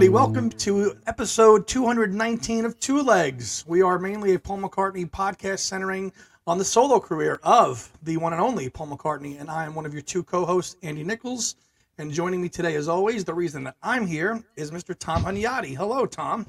[0.00, 0.14] Everybody.
[0.14, 3.66] Welcome to episode 219 of Two Legs.
[3.66, 6.10] We are mainly a Paul McCartney podcast centering
[6.46, 9.84] on the solo career of the one and only Paul McCartney, and I am one
[9.84, 11.56] of your two co-hosts, Andy Nichols.
[11.98, 14.98] And joining me today, as always, the reason that I'm here is Mr.
[14.98, 15.76] Tom Hunyadi.
[15.76, 16.46] Hello, Tom.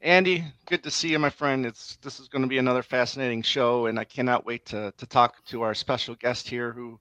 [0.00, 1.64] Andy, good to see you, my friend.
[1.64, 5.06] It's this is going to be another fascinating show, and I cannot wait to to
[5.06, 6.98] talk to our special guest here, who,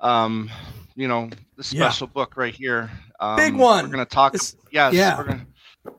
[0.00, 0.50] um,
[0.96, 1.84] you know, the Yeah.
[1.88, 2.90] special book right here.
[3.20, 3.84] Um, Big one.
[3.86, 4.32] We're going to talk.
[4.32, 5.16] This- yes, yeah.
[5.18, 5.46] we're going to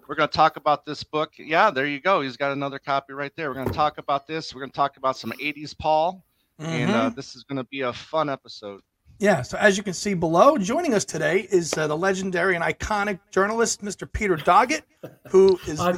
[0.08, 1.32] we're going to talk about this book.
[1.40, 2.22] Yeah, there you go.
[2.22, 3.50] He's got another copy right there.
[3.50, 4.54] We're going to talk about this.
[4.54, 6.24] We're going to talk about some '80s Paul,
[6.60, 7.16] and uh, Mhm.
[7.16, 8.82] this is going to be a fun episode.
[9.20, 12.64] yeah, so as you can see below, joining us today is uh, the legendary and
[12.64, 14.12] iconic journalist, Mr.
[14.12, 14.82] Peter Doggett,
[15.30, 15.98] who is I,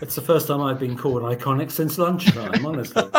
[0.00, 3.04] it's the first time I've been called iconic since lunchtime, honestly.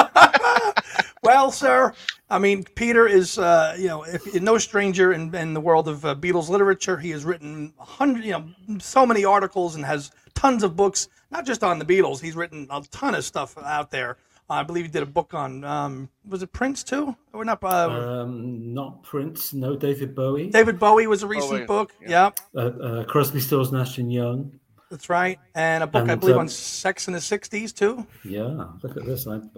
[1.24, 1.94] well, sir.
[2.30, 6.06] I mean, Peter is, uh, you know, if, no stranger in, in the world of
[6.06, 6.98] uh, Beatles literature.
[6.98, 11.46] He has written hundred, you know, so many articles and has tons of books, not
[11.46, 12.22] just on the Beatles.
[12.22, 14.18] He's written a ton of stuff out there.
[14.50, 17.16] I believe he did a book on, um, was it Prince too?
[17.32, 17.64] Or not?
[17.64, 20.50] Uh, Um, not Prince, no David Bowie.
[20.50, 21.94] David Bowie was a recent Bowie, book.
[22.02, 22.32] yeah.
[22.54, 24.52] Yeah, Uh, uh, Crosby, Stills, Nash and Young.
[24.92, 25.40] That's right.
[25.56, 28.06] And a book, I believe, um, on sex in the 60s too.
[28.26, 29.26] Yeah, look at this.
[29.26, 29.50] I'm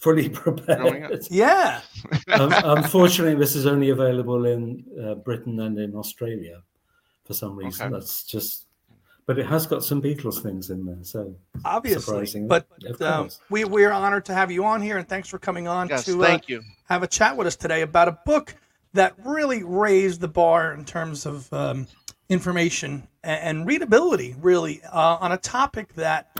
[0.00, 1.26] fully prepared.
[1.30, 1.82] Yeah.
[2.28, 6.62] um, unfortunately, this is only available in uh, Britain and in Australia
[7.24, 7.86] for some reason.
[7.86, 7.92] Okay.
[7.92, 8.64] That's just,
[9.26, 10.96] but it has got some Beatles things in there.
[11.02, 11.36] So
[11.66, 12.00] Obviously.
[12.00, 12.48] Surprisingly.
[12.48, 15.88] But um, we, we're honored to have you on here, and thanks for coming on
[15.88, 16.62] Yes, to uh, you.
[16.88, 18.54] have a chat with us today about a book
[18.94, 21.86] that really raised the bar in terms of um,
[22.30, 26.30] information and, and readability, really, uh, on a topic that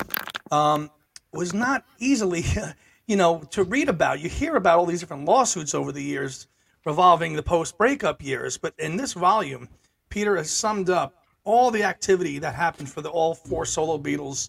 [0.50, 0.90] um,
[1.32, 2.44] was not easily,
[3.06, 4.20] you know, to read about.
[4.20, 6.48] You hear about all these different lawsuits over the years
[6.86, 9.68] revolving the post-breakup years, but in this volume,
[10.08, 14.48] Peter has summed up all the activity that happened for the all four solo Beatles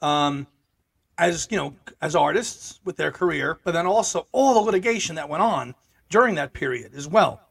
[0.00, 0.46] um,
[1.18, 5.28] as you know as artists with their career, but then also all the litigation that
[5.28, 5.74] went on
[6.08, 7.42] during that period as well.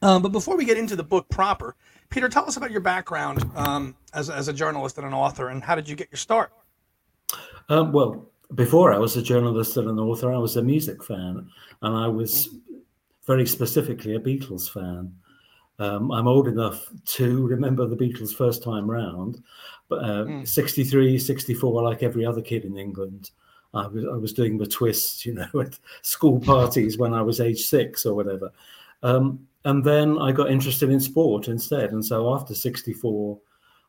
[0.00, 1.76] Um, but before we get into the book proper,
[2.10, 5.62] Peter, tell us about your background um, as, as a journalist and an author, and
[5.62, 6.52] how did you get your start?
[7.68, 11.48] Um, well, before I was a journalist and an author, I was a music fan,
[11.82, 12.48] and I was
[13.26, 15.14] very specifically a Beatles fan.
[15.78, 19.42] Um, I'm old enough to remember the Beatles' first time round,
[19.88, 20.48] but uh, Mm.
[20.48, 23.30] 63, 64, like every other kid in England.
[23.72, 27.40] I was, I was doing the twist, you know, at school parties when I was
[27.40, 28.50] age six or whatever.
[29.04, 31.92] Um, and then I got interested in sport instead.
[31.92, 33.38] And so after 64,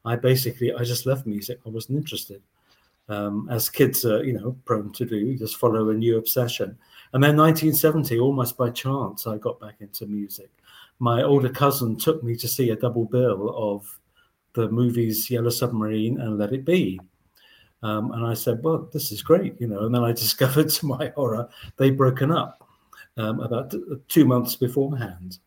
[0.04, 1.60] I basically, I just left music.
[1.66, 2.42] I wasn't interested
[3.12, 6.78] um, as kids are, you know, prone to do, just follow a new obsession.
[7.14, 10.50] And then 1970, almost by chance, I got back into music.
[11.00, 14.00] My older cousin took me to see a double bill of
[14.54, 17.00] the movies Yellow Submarine and Let It Be.
[17.84, 19.86] Um, and I said, well, this is great, you know.
[19.86, 22.66] And then I discovered to my horror, they'd broken up
[23.18, 23.74] um, about
[24.08, 25.40] two months beforehand.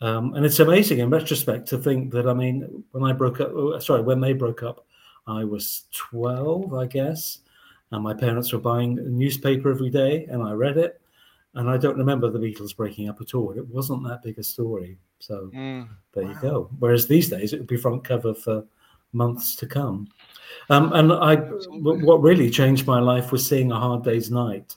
[0.00, 3.50] Um, and it's amazing in retrospect to think that, I mean, when I broke up,
[3.52, 4.86] oh, sorry, when they broke up,
[5.26, 7.40] I was 12, I guess,
[7.90, 11.00] and my parents were buying a newspaper every day, and I read it.
[11.54, 13.52] And I don't remember the Beatles breaking up at all.
[13.52, 14.98] It wasn't that big a story.
[15.18, 15.88] So Mm.
[16.12, 16.70] there you go.
[16.78, 18.64] Whereas these days, it would be front cover for
[19.12, 20.06] months to come.
[20.70, 24.76] Um, and I, what really changed my life was seeing A Hard Day's Night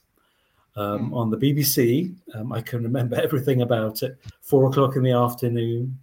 [0.82, 1.16] um, Mm.
[1.16, 2.16] on the BBC.
[2.36, 4.18] Um, I can remember everything about it.
[4.42, 5.98] Four o'clock in the afternoon.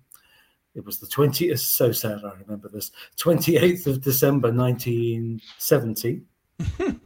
[0.74, 6.22] It was the 20th, so sad I remember this, 28th of December 1970.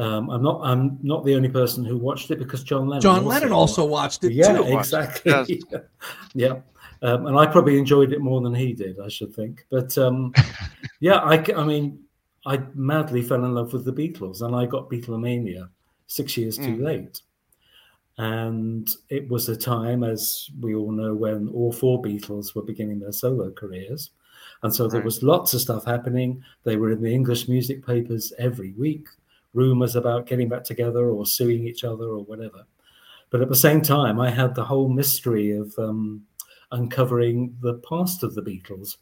[0.00, 3.24] um, I'm not I'm not the only person who watched it because John Lennon John
[3.24, 4.64] Lennon also watched it yeah, too.
[4.74, 5.62] watched it, exactly.
[6.34, 6.60] yeah.
[7.02, 9.64] Um, and I probably enjoyed it more than he did, I should think.
[9.70, 10.32] But um,
[10.98, 12.00] yeah, I mean,
[12.46, 15.68] I madly fell in love with the Beatles and I got Beatlemania
[16.08, 16.82] six years too Mm.
[16.82, 17.22] late.
[18.18, 22.98] And it was a time, as we all know, when all four Beatles were beginning
[22.98, 24.10] their solo careers.
[24.64, 25.04] And so there Right.
[25.04, 26.42] was lots of stuff happening.
[26.64, 29.06] They were in the English music papers every week,
[29.54, 32.66] rumors about getting back together or suing each other or whatever.
[33.30, 36.26] But at the same time, I had the whole mystery of um,
[36.72, 38.96] uncovering the past of the Beatles.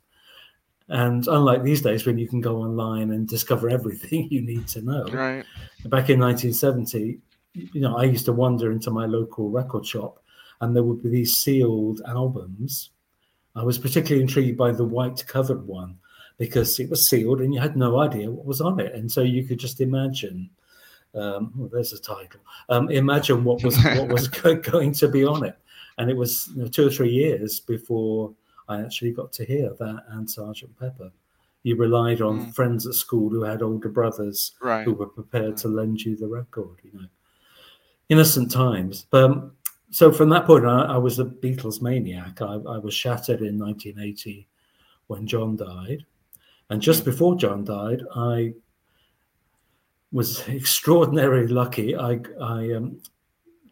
[0.89, 4.83] And unlike these days, when you can go online and discover everything you need to
[4.83, 5.45] know, Right.
[5.85, 7.19] back in 1970,
[7.55, 10.23] you know, I used to wander into my local record shop
[10.61, 12.91] and there would be these sealed albums.
[13.55, 15.99] I was particularly intrigued by the white covered one
[16.39, 18.95] because it was sealed and you had no idea what was on it.
[18.95, 20.51] And so you could just imagine,
[21.15, 24.29] um, oh, there's a title, um, imagine what was what was
[24.71, 25.59] going to be on it.
[25.99, 28.35] And it was you know, two or three years before
[28.69, 31.11] I actually got to hear that and Sergeant Pepper.
[31.63, 32.55] You relied on Mm.
[32.55, 34.85] friends at school who had older brothers Right.
[34.85, 36.77] who were prepared to lend you the record.
[36.83, 37.07] You know,
[38.09, 39.07] innocent times.
[39.11, 39.53] But um,
[39.91, 42.41] so from that point, I, I was a Beatles maniac.
[42.41, 44.47] I, I was shattered in 1980
[45.09, 46.05] when John died,
[46.71, 47.07] and just Mm.
[47.07, 48.55] before John died, I
[50.13, 51.97] was extraordinarily lucky.
[51.97, 53.01] I I um,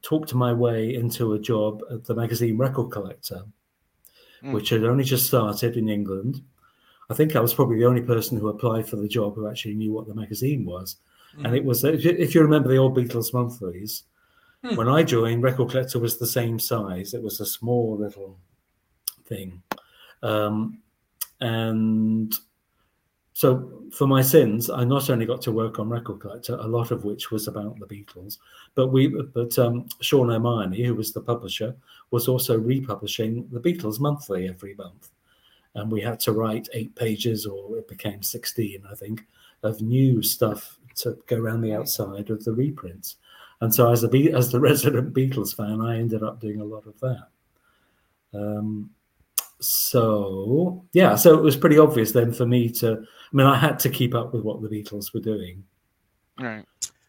[0.03, 3.43] talked my way into a job at the magazine Record Collector,
[4.45, 4.53] Mm.
[4.53, 6.43] which had only just started in England.
[7.09, 9.75] I think I was probably the only person who applied for the job who actually
[9.75, 10.97] knew what the magazine was.
[11.43, 14.05] And it was, if you, remember the old Beatles monthlies,
[14.63, 14.77] Hmm.
[14.77, 17.13] when I joined, Record Collector was the same size.
[17.13, 18.39] It was a small little
[19.27, 19.63] thing.
[20.23, 20.79] Um,
[21.41, 22.35] and
[23.35, 26.93] so for my sins, I not only got to work on Record Collector, a lot
[26.93, 28.39] of which was about the Beatles,
[28.77, 31.75] but we, but um, Sean O'Mahony, who was the publisher,
[32.13, 35.11] was also republishing the Beatles monthly every month,
[35.75, 39.27] and we had to write eight pages, or it became sixteen, I think,
[39.65, 43.17] of new stuff to go around the outside of the reprints.
[43.61, 46.87] And so, as Be- as the resident Beatles fan, I ended up doing a lot
[46.87, 47.27] of that.
[48.33, 48.91] Um,
[49.61, 52.93] so yeah, so it was pretty obvious then for me to.
[52.93, 55.65] I mean, I had to keep up with what the Beatles were doing.
[56.41, 56.65] Right.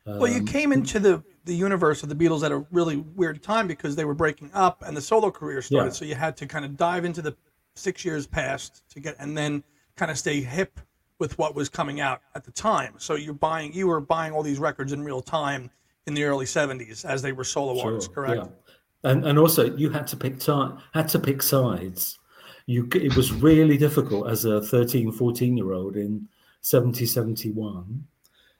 [0.05, 3.43] Well, you Um, came into the the universe of the Beatles at a really weird
[3.43, 5.87] time because they were breaking up and the solo career started.
[5.87, 5.93] Yeah.
[5.93, 7.35] So you had to kind of dive into the
[7.75, 9.63] six years past to get, and then
[9.95, 10.79] kind of stay hip
[11.19, 12.93] with what was coming out at the time.
[12.97, 15.69] So you're buying, you were buying all these records in real time
[16.07, 18.43] in the early '70s as they were solo artists, correct?
[18.43, 19.11] Yeah.
[19.11, 22.17] And and also you had to pick time, had to pick sides.
[22.67, 26.27] You it was really difficult as a 13, 14 year old in
[26.61, 28.03] 70, 71.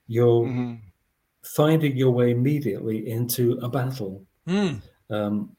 [0.08, 0.80] You're Mhm.
[1.42, 4.24] finding your way immediately into a battle.
[4.48, 4.82] Mm.
[5.10, 5.56] um,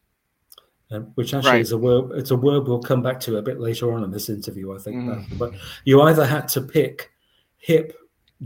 [0.92, 1.60] uh, which actually Right.
[1.60, 2.12] is a word.
[2.18, 4.78] It's a word we'll come back to a bit later on in this interview, I
[4.78, 4.96] think.
[4.96, 5.38] Mm.
[5.38, 5.52] But
[5.84, 7.10] you either had to pick
[7.58, 7.92] hip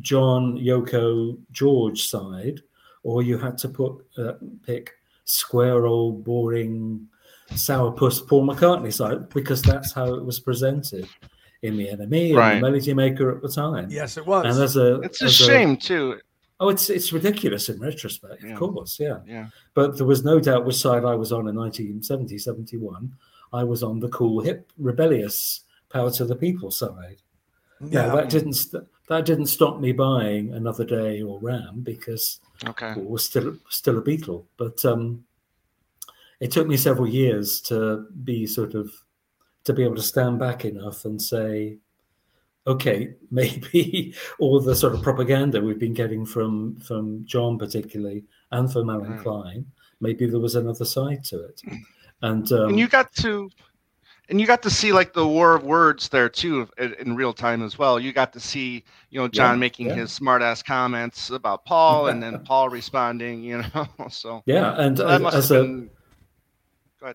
[0.01, 2.63] John, Yoko, George side,
[3.03, 4.93] or you had to put uh, pick
[5.27, 7.07] square old boring
[7.51, 11.09] sourpuss Paul McCartney side because that's how it was presented
[11.63, 13.89] in the NME and the Melody Maker at the time.
[13.91, 14.45] Yes, it was.
[14.47, 16.19] And as a It's a as shame too.
[16.61, 18.53] oh, it's it's ridiculous in retrospect, Yeah.
[18.55, 19.49] of course, yeah Yeah.
[19.75, 23.13] but there was no doubt which side I was on in 1970, 71.
[23.53, 27.17] I was on the cool, hip, rebellious, power to the people side.
[27.81, 28.07] yeah.
[28.07, 32.93] Now, that didn't st- that didn't stop me buying another day or Ram because Okay.
[32.95, 34.45] Paul was still still a Beatle.
[34.57, 35.25] But um,
[36.41, 38.91] it took me several years to be sort of
[39.65, 41.77] to be able to stand back enough and say,
[42.67, 48.73] okay, maybe all the sort of propaganda we've been getting from from John particularly and
[48.73, 49.21] from Allen Right.
[49.21, 49.67] Klein,
[50.01, 51.63] maybe there was another side to it.
[52.23, 53.49] And, um, and you got to
[54.29, 57.33] and you got to see like the war of words there too in, in real
[57.33, 59.95] time as well you got to see you know john Yeah, making yeah.
[59.95, 64.99] his smart ass comments about paul and then paul responding you know so yeah, and
[64.99, 65.91] so that must as have a been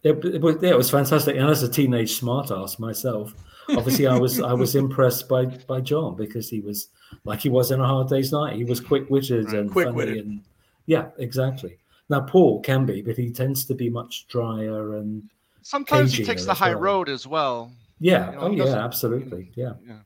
[0.04, 1.36] It, it, was, yeah, it was fantastic.
[1.38, 3.34] And as a teenage smartass myself,
[3.70, 6.90] obviously I was I was impressed by by John because he was
[7.24, 8.56] like he was in a hard day's night.
[8.56, 9.56] He was quick witted Right.
[9.56, 10.16] and Quick-witted.
[10.16, 10.42] funny and
[10.88, 11.78] yeah, exactly.
[12.10, 15.30] Now Paul can be, but he tends to be much drier and
[15.62, 16.80] sometimes he takes the high well.
[16.82, 19.74] road as well yeah, You know, oh yeah, absolutely, yeah.
[19.88, 20.00] yeah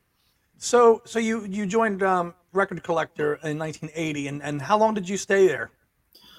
[0.57, 5.07] So, so you you joined um, Record Collector in 1980, and and how long did
[5.09, 5.71] you stay there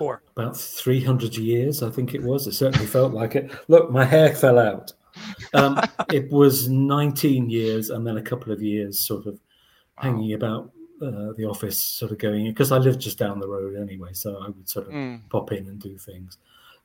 [0.01, 0.23] for?
[0.37, 2.47] About three hundred years, I think it was.
[2.47, 3.51] It certainly felt like it.
[3.69, 4.93] Look, my hair fell out.
[5.53, 5.79] Um,
[6.19, 9.39] it was nineteen years, and then a couple of years, sort of
[9.97, 10.63] hanging about
[11.03, 14.29] uh, the office, sort of going because I lived just down the road anyway, so
[14.45, 15.21] I would sort of Mm.
[15.29, 16.39] pop in and do things.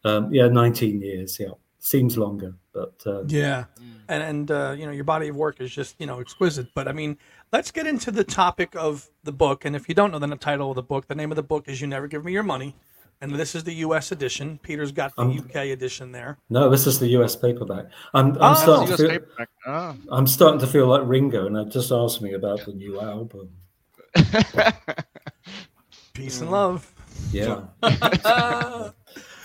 [0.04, 1.40] Um, yeah, 19 years.
[1.40, 3.66] Yeah, seems longer, but uh, Yeah,
[4.10, 6.68] and and uh, you know your body of work is just you know exquisite.
[6.76, 7.18] But I mean,
[7.54, 9.66] let's get into the topic of the book.
[9.66, 11.68] And if you don't know the title of the book, the name of the book
[11.68, 12.76] is "You Never Give Me Your Money,"
[13.22, 14.12] and this is the U.S.
[14.12, 14.60] edition.
[14.62, 15.72] Peter's got the Um, U.K.
[15.72, 16.38] edition there.
[16.50, 17.86] no, this is the US paperback.
[18.14, 18.88] I'm, I'm Oh, starting.
[18.94, 19.50] US To feel, paperback.
[19.68, 19.96] Oh.
[20.10, 23.50] I'm starting to feel like Ringo, and I just asked me about the new album.
[26.14, 26.42] Peace Mm.
[26.44, 26.92] and love.
[27.32, 27.62] Yeah.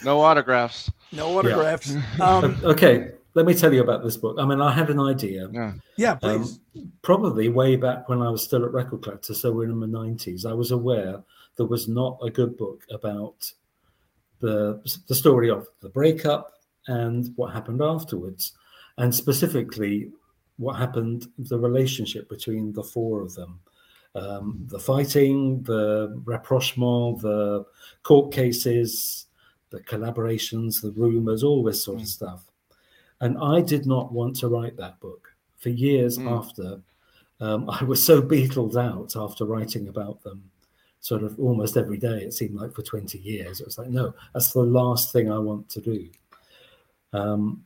[0.05, 1.95] no autographs No autographs.
[2.21, 4.37] Um, okay, let me tell you about this book.
[4.39, 5.49] I mean, I had an idea.
[5.53, 6.61] yeah yeah, Um, please.
[7.03, 10.45] probably way back when I was still at Record Collector, so we're in the nineties.
[10.47, 11.23] I was aware
[11.57, 13.53] there was not a good book about
[14.41, 16.53] the the story of the breakup
[16.87, 18.53] and what happened afterwards,
[18.99, 20.11] and specifically
[20.57, 23.61] what happened the relationship between the four of them.
[24.15, 27.65] Um, the fighting, the rapprochement, the
[28.03, 29.27] court cases,
[29.71, 32.43] the collaborations, the rumors, all this sort of stuff.
[33.21, 36.29] And I did not want to write that book for years Mm.
[36.39, 36.83] after.
[37.39, 40.43] Um, I was so beetled out after writing about them,
[41.01, 42.23] sort of almost every day.
[42.23, 43.61] It seemed like for 20 years.
[43.61, 46.09] It was like, no, that's the last thing I want to do.
[47.13, 47.65] Um,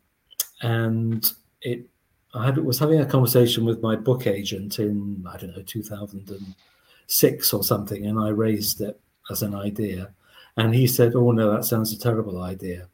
[0.62, 1.30] and
[1.62, 1.86] it,
[2.32, 7.52] I had, was having a conversation with my book agent in, I don't know, 2006
[7.52, 8.98] or something, and I raised it
[9.30, 10.10] as an idea.
[10.56, 12.88] And he said, Oh, no, that sounds a terrible idea.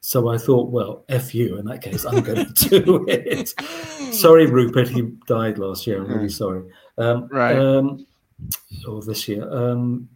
[0.00, 1.56] So I thought, well, F you.
[1.56, 3.54] In that case, I'm going to do it.
[4.14, 4.88] sorry, Rupert.
[4.88, 6.02] He died last year.
[6.02, 6.62] I'm really sorry.
[6.98, 7.56] Um, Right.
[7.58, 8.06] Um,
[8.88, 9.48] or this year.
[9.52, 10.08] Um,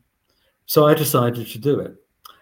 [0.66, 1.94] so I decided to do it.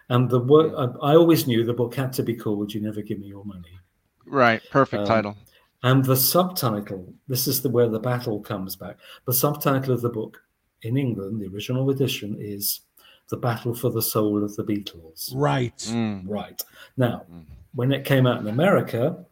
[0.09, 3.01] And the work, I, I always knew the book had to be called You Never
[3.01, 3.79] Give Me Your Money.
[4.25, 4.61] Right.
[4.71, 5.37] Perfect Um, title.
[5.83, 8.97] And the subtitle, this is the where the battle comes back.
[9.25, 10.41] The subtitle of the book
[10.81, 12.81] in England, the original edition, is
[13.29, 15.31] The Battle for the Soul of the Beatles.
[15.35, 15.77] Right.
[15.77, 16.23] Mm.
[16.27, 16.61] Right.
[16.97, 17.43] Now, Mm.
[17.73, 19.23] when it came out in America,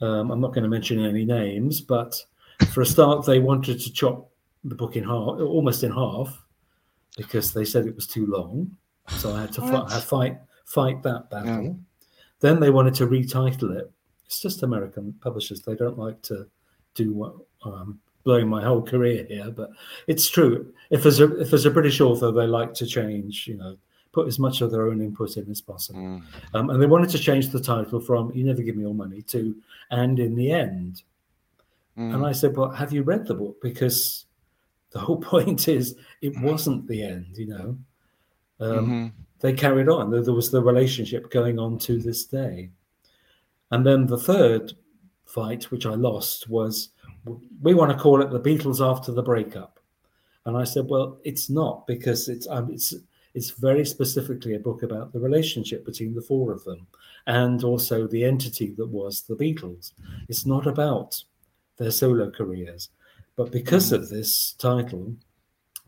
[0.00, 2.14] um, I'm not going to mention any names, but
[2.72, 4.30] for a start, they wanted to chop
[4.68, 6.44] the book in half, almost in half,
[7.16, 8.76] because they said it was too long.
[9.08, 9.90] So I had to What?
[9.90, 11.62] fi- I fight fight that battle.
[11.62, 11.72] Yeah.
[12.40, 13.90] Then they wanted to retitle it.
[14.26, 16.46] It's just American publishers; they don't like to
[16.94, 19.70] do what um, blowing my whole career here, but
[20.08, 20.74] it's true.
[20.90, 23.46] If there's a if there's a British author, they like to change.
[23.46, 23.76] You know,
[24.12, 26.00] put as much of their own input in as possible.
[26.00, 26.22] Mm.
[26.54, 29.22] Um, and they wanted to change the title from "You Never Give Me Your Money"
[29.22, 29.54] to
[29.90, 31.02] "And in the End."
[31.96, 32.14] Mm.
[32.16, 33.56] And I said, "Well, have you read the book?
[33.62, 34.25] Because
[34.96, 37.36] the whole point is it wasn't the end.
[37.36, 37.78] You know,
[38.60, 39.12] um, Mhm.
[39.40, 40.10] they carried on.
[40.10, 42.70] There, there was the relationship going on to this day.
[43.70, 44.72] And then the third
[45.26, 46.90] fight, which I lost, was
[47.60, 49.80] we want to call it the Beatles after the breakup.
[50.46, 52.94] And I said, well, it's not because it's um, it's
[53.34, 56.86] it's very specifically a book about the relationship between the four of them
[57.26, 59.92] and also the entity that was the Beatles.
[60.30, 61.22] It's not about
[61.76, 62.88] their solo careers.
[63.36, 65.14] But because of this title,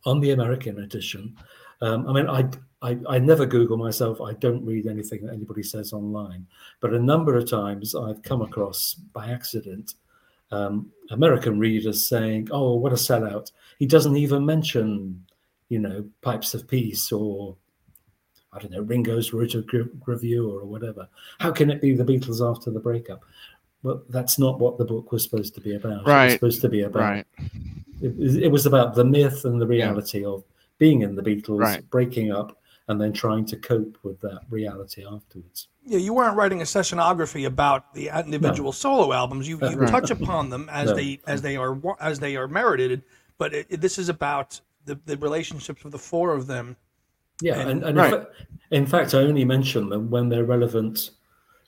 [0.05, 1.37] on the American edition,
[1.81, 2.49] um, I mean, I,
[2.83, 4.21] I I never Google myself.
[4.21, 6.47] I don't read anything that anybody says online.
[6.81, 9.95] But a number of times I've come across by accident
[10.50, 13.52] um, American readers saying, "Oh, what a sellout!
[13.78, 15.25] He doesn't even mention,
[15.69, 17.57] you know, Pipes of Peace or."
[18.50, 19.62] I don't know, Ringo's Rotor
[20.07, 21.07] Review or whatever.
[21.38, 23.23] How can it be the Beatles after the breakup?
[23.82, 25.92] Well, that's not what the book was supposed to be about.
[25.92, 26.32] It was Right.
[26.32, 27.26] supposed to be about Right.
[28.00, 30.44] it, it was about the myth and the reality of
[30.78, 31.88] being in the Beatles, Right.
[31.90, 35.68] breaking up, and then trying to cope with that reality afterwards.
[35.85, 39.49] Yeah, you weren't writing a sessionography about the individual solo albums.
[39.49, 39.88] You, you Right.
[39.88, 40.94] touch upon them as No.
[40.97, 43.02] they as they are as they are merited,
[43.38, 46.76] but it, it- this is about the, the relationships of the four of them.
[47.42, 48.12] Yeah, And- and, and Right.
[48.12, 48.28] in, fa-
[48.70, 51.11] in fact, I only mention them when they're relevant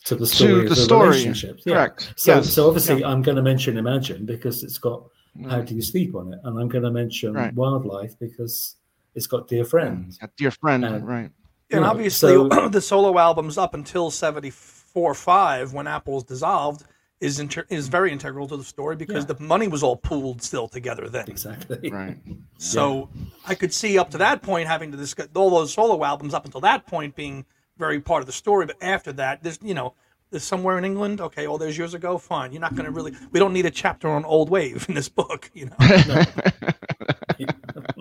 [0.04, 1.62] to the story the of the story, relationships.
[1.66, 1.74] Yeah.
[1.74, 2.12] correct.
[2.16, 2.52] So, Yes.
[2.52, 5.04] so obviously, I'm going to mention Imagine because it's got
[5.48, 5.66] How Mm.
[5.66, 7.54] Do You Sleep on it, and I'm going to mention Right.
[7.54, 8.76] Wildlife because
[9.14, 10.12] it's got Dear Friend.
[10.22, 11.30] A dear friend, And- right?
[11.72, 16.82] And Yeah, obviously, so- the solo albums up until seventy four five, when Apple's dissolved,
[17.20, 19.34] is inter- is very integral to the story because Yeah.
[19.34, 21.26] the money was all pooled still together then.
[21.28, 21.90] Exactly.
[21.90, 22.16] Right.
[22.58, 23.08] So
[23.46, 26.44] I could see up to that point having to discuss all those solo albums up
[26.44, 27.44] until that point being
[27.80, 28.66] very part of the story.
[28.66, 29.94] But after that, there's you know,
[30.30, 31.20] there's somewhere in England.
[31.20, 32.52] Okay, all those years ago, fine.
[32.52, 33.14] You're not going to really.
[33.32, 35.50] We don't need a chapter on old wave in this book.
[35.54, 35.76] You know.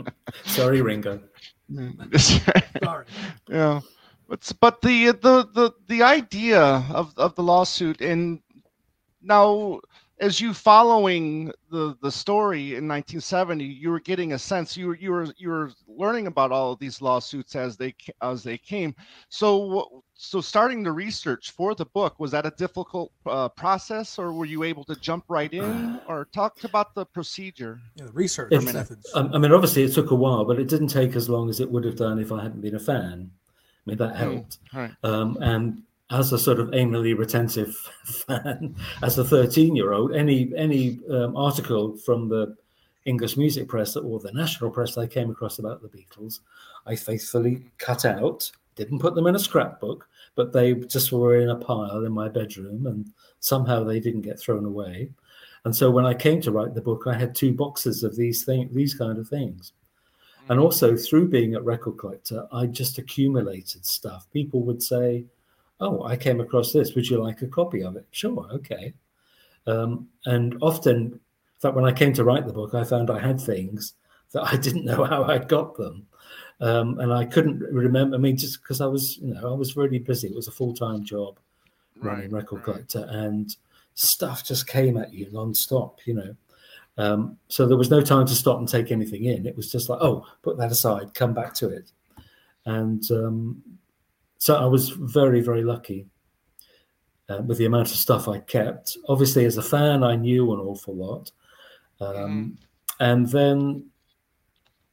[0.45, 1.21] Sorry, Ringo.
[2.17, 3.05] Sorry.
[3.47, 3.81] yeah
[4.29, 8.39] but but the the the the idea of of the lawsuit and
[9.21, 9.81] now
[10.19, 14.95] as you following the the story in 1970 you were getting a sense you were
[14.97, 18.93] you were you were learning about all of these lawsuits as they as they came
[19.29, 24.33] so so starting the research for the book was that a difficult uh, process or
[24.33, 28.51] were you able to jump right in or talk about the procedure Yeah, the research
[28.51, 29.09] If- methods.
[29.15, 31.61] Um, I mean, obviously, it took a while, but it didn't take as long as
[31.61, 33.31] it would have done if I hadn't been a fan.
[33.31, 34.57] I mean, that helped.
[34.73, 40.13] right Um, and as a sort of anally retentive fan, as a 13 year old,
[40.13, 42.55] any any um, article from the
[43.05, 46.39] English music press or the national press I came across about the Beatles,
[46.85, 51.49] I faithfully cut out, didn't put them in a scrapbook, but they just were in
[51.49, 55.09] a pile in my bedroom and somehow they didn't get thrown away.
[55.65, 58.43] And so when I came to write the book, I had two boxes of these
[58.43, 59.73] thing, these kind of things.
[60.47, 64.27] And also through being a record collector, I just accumulated stuff.
[64.33, 65.25] People would say,
[65.79, 66.95] "Oh, I came across this.
[66.95, 68.93] Would you like a copy of it?" Sure, okay.
[69.67, 71.19] Um, and often, in
[71.59, 73.93] fact, when I came to write the book, I found I had things
[74.31, 76.07] that I didn't know how I'd got them,
[76.61, 78.15] um, and I couldn't remember.
[78.15, 80.27] I mean, just because I was, you know, I was really busy.
[80.27, 81.39] It was a full time job
[81.97, 82.65] running right record right.
[82.65, 83.55] collector, and
[83.93, 86.35] stuff just came at you non-stop, you know.
[86.97, 89.45] Um, so there was no time to stop and take anything in.
[89.45, 91.91] It was just like, oh, put that aside, come back to it.
[92.65, 93.61] And um,
[94.39, 96.07] so I was very, very lucky
[97.27, 98.97] uh, with the amount of stuff I kept.
[99.09, 101.31] Obviously, as a fan, I knew an awful lot.
[101.99, 102.57] Um, mm.
[103.01, 103.85] And then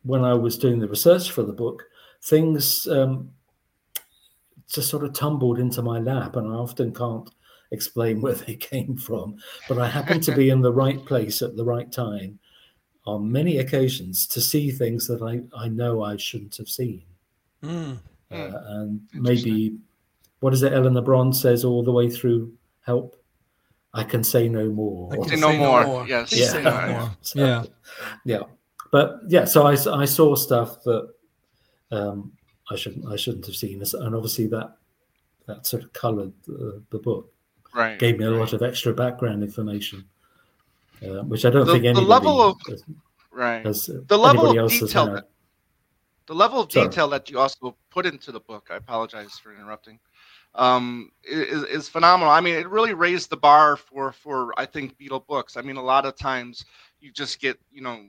[0.02, 1.84] when I was doing the research for the book,
[2.22, 3.30] things um,
[4.68, 7.30] just sort of tumbled into my lap, and I often can't
[7.70, 9.36] explain where they came from.
[9.68, 12.40] But I happened to be in the right place at the right time
[13.06, 17.04] on many occasions to see things that I, I know I shouldn't have seen.
[17.62, 18.00] Mm.
[18.30, 19.76] Uh, and maybe,
[20.40, 22.52] what is it, Eleanor Bron says all the way through
[22.84, 23.16] Help?
[23.94, 25.12] I can say no more.
[25.12, 25.80] I can say no, say more.
[25.80, 26.06] no more.
[26.06, 26.32] Yes.
[26.32, 26.60] Yeah.
[26.60, 27.10] No more.
[27.22, 27.64] So, yeah.
[28.24, 28.42] Yeah.
[28.90, 31.08] But yeah, so I, I saw stuff that
[31.90, 32.32] um,
[32.70, 34.76] I shouldn't I shouldn't have seen, and obviously that
[35.46, 37.32] that sort of coloured the, the book
[37.74, 38.38] right, gave me a right.
[38.38, 40.04] lot of extra background information,
[41.02, 42.84] uh, which I don't the, think anybody the level of has,
[43.30, 45.28] right has, the level of detail that,
[46.26, 46.88] the level of Sorry.
[46.88, 48.68] detail that you also put into the book.
[48.70, 49.98] I apologize for interrupting.
[50.54, 52.32] Um, is, is phenomenal.
[52.32, 55.56] I mean, it really raised the bar for for I think Beatle books.
[55.56, 56.64] I mean, a lot of times
[57.00, 58.04] you just get you know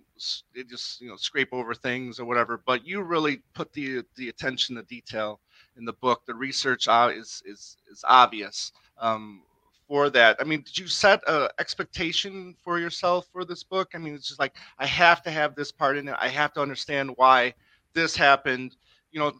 [0.56, 4.30] they just you know scrape over things or whatever, but you really put the the
[4.30, 5.42] attention to detail
[5.78, 6.26] in the book.
[6.26, 8.72] The research uh, is is is obvious.
[9.00, 9.44] Um,
[9.88, 10.36] for that?
[10.40, 13.92] I mean, did you set a expectation for yourself for this book?
[13.94, 16.16] I mean, it's just like I have to have this part in it.
[16.20, 17.54] I have to understand why
[17.98, 18.78] this happened.
[19.12, 19.34] You know,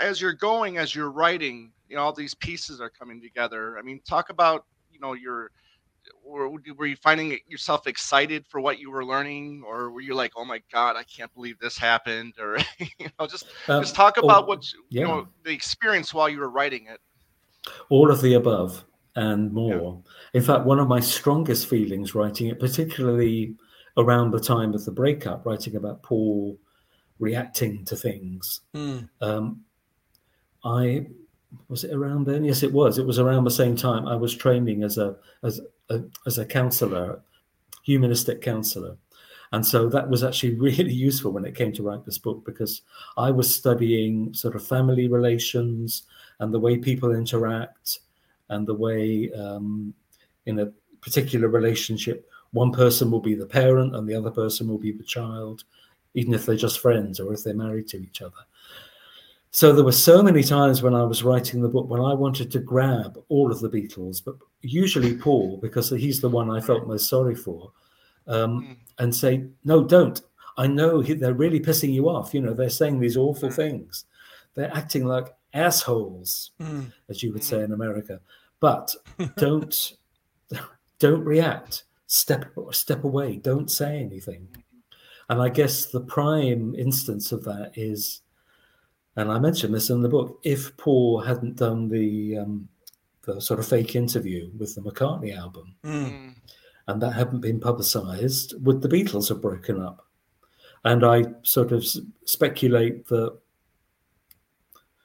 [0.00, 3.78] as you're going, as you're writing, you know, all these pieces are coming together.
[3.78, 5.50] I mean, talk about you know your.
[6.24, 10.32] Or were you finding yourself excited for what you were learning, or were you like,
[10.36, 12.58] "Oh my God, I can't believe this happened," or
[12.98, 15.06] you know, just Um, just talk about what you yeah.
[15.06, 17.00] know the experience while you were writing it.
[17.88, 18.84] all of the above
[19.16, 20.02] and more.
[20.34, 23.56] In fact, one of my strongest feelings writing it, particularly
[23.96, 26.58] around the time of the breakup, writing about Paul
[27.18, 28.60] reacting to things.
[28.74, 29.08] Mm.
[29.20, 29.64] Um,
[30.64, 31.06] I
[31.68, 32.44] was it around then?
[32.44, 32.98] Yes, it was.
[32.98, 36.44] It was around the same time I was training as a as a, as a
[36.44, 37.20] counselor,
[37.84, 38.96] humanistic counselor.
[39.52, 42.82] And so that was actually really useful when it came to write this book because
[43.16, 46.02] I was studying sort of family relations
[46.38, 48.00] and the way people interact
[48.50, 49.94] and the way um,
[50.46, 54.78] in a particular relationship, one person will be the parent and the other person will
[54.78, 55.64] be the child,
[56.14, 58.34] even if they're just friends or if they're married to each other.
[59.50, 62.50] So there were so many times when I was writing the book when I wanted
[62.52, 66.86] to grab all of the Beatles, but usually Paul, because he's the one I felt
[66.86, 67.72] most sorry for,
[68.26, 70.20] um, and say, "No, don't.
[70.58, 72.34] I know he- they're really pissing you off.
[72.34, 74.04] You know, they're saying these awful things.
[74.54, 76.92] They're acting like assholes, Mm.
[77.08, 78.20] as you would say in America.
[78.60, 78.94] But
[79.36, 79.96] don't
[80.98, 81.84] don't react.
[82.06, 83.36] Step step away.
[83.36, 84.48] Don't say anything.
[85.28, 88.22] And I guess the prime instance of that is,
[89.16, 92.68] and I mentioned this in the book, if Paul hadn't done the um,
[93.22, 96.34] the sort of fake interview with the McCartney album, Mm.
[96.86, 100.06] and that hadn't been publicized, would the Beatles have broken up?
[100.84, 101.84] And I sort of
[102.24, 103.36] speculate that,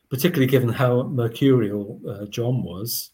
[0.09, 3.09] particularly given how mercurial uh, John was,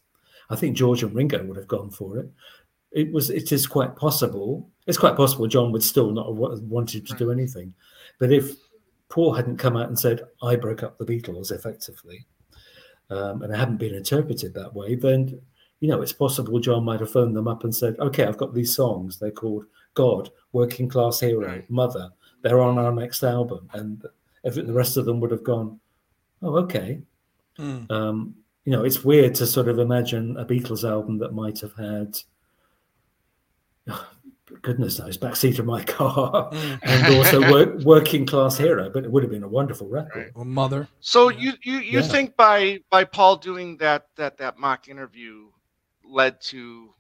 [0.50, 2.30] I think George and Ringo would have gone for it.
[2.92, 3.30] It was.
[3.30, 4.70] It is quite possible.
[4.90, 7.76] It's quite possible John would still not have wanted to do anything,
[8.18, 8.56] but if
[9.10, 12.26] Paul hadn't come out and said, "I broke up the Beatles," effectively,
[13.12, 15.40] um, and it hadn't been interpreted that way, then
[15.80, 18.56] you know it's possible John might have phoned them up and said, "Okay, I've got
[18.56, 19.20] these songs.
[19.20, 21.70] They're called God, Working Class Hero, Right.
[21.70, 22.10] Mother.
[22.42, 24.04] They're on our next album," and
[24.44, 25.80] every, the rest of them would have gone,
[26.42, 27.00] "Oh, okay."
[27.60, 27.92] Mm.
[27.92, 31.74] Um, you know, it's weird to sort of imagine a Beatles album that might have
[31.74, 32.18] had,
[34.62, 36.80] goodness knows, backseat of my car, Mm.
[36.84, 38.90] and also work, working class hero.
[38.90, 40.24] But it would have been a wonderful record.
[40.26, 40.36] Right.
[40.36, 40.88] Well, mother.
[41.00, 41.40] So Yeah.
[41.40, 42.08] you you you Yeah.
[42.08, 45.50] think by by Paul doing that that that mock interview
[46.04, 46.94] led to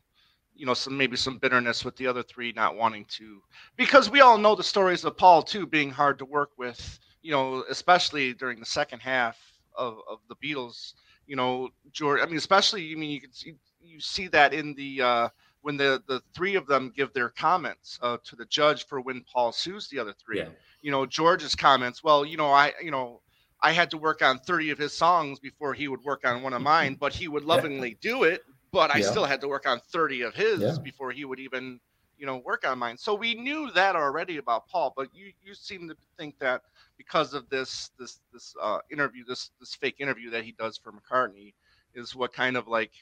[0.55, 3.41] you know some maybe some bitterness with the other three not wanting to
[3.77, 7.31] because we all know the stories of Paul too being hard to work with you
[7.31, 9.37] know especially during the second half
[9.75, 10.93] of, of the Beatles
[11.27, 14.73] you know George I mean especially I mean you can see you see that in
[14.75, 15.29] the uh
[15.61, 19.23] when the the three of them give their comments uh, to the judge for when
[19.31, 20.49] Paul sues the other three Yeah.
[20.81, 23.21] you know George's comments well you know I you know
[23.61, 26.53] I had to work on 30 of his songs before he would work on one
[26.53, 28.41] of mine, but he would lovingly do it.
[28.71, 29.01] But I Yeah.
[29.01, 30.77] still had to work on 30 of his Yeah.
[30.79, 31.79] before he would even,
[32.17, 32.97] you know, work on mine.
[32.97, 36.61] So we knew that already about Paul, but you you seem to think that
[36.97, 40.93] because of this this this uh, interview, this this fake interview that he does for
[40.93, 41.53] McCartney,
[41.93, 42.93] is what kind of like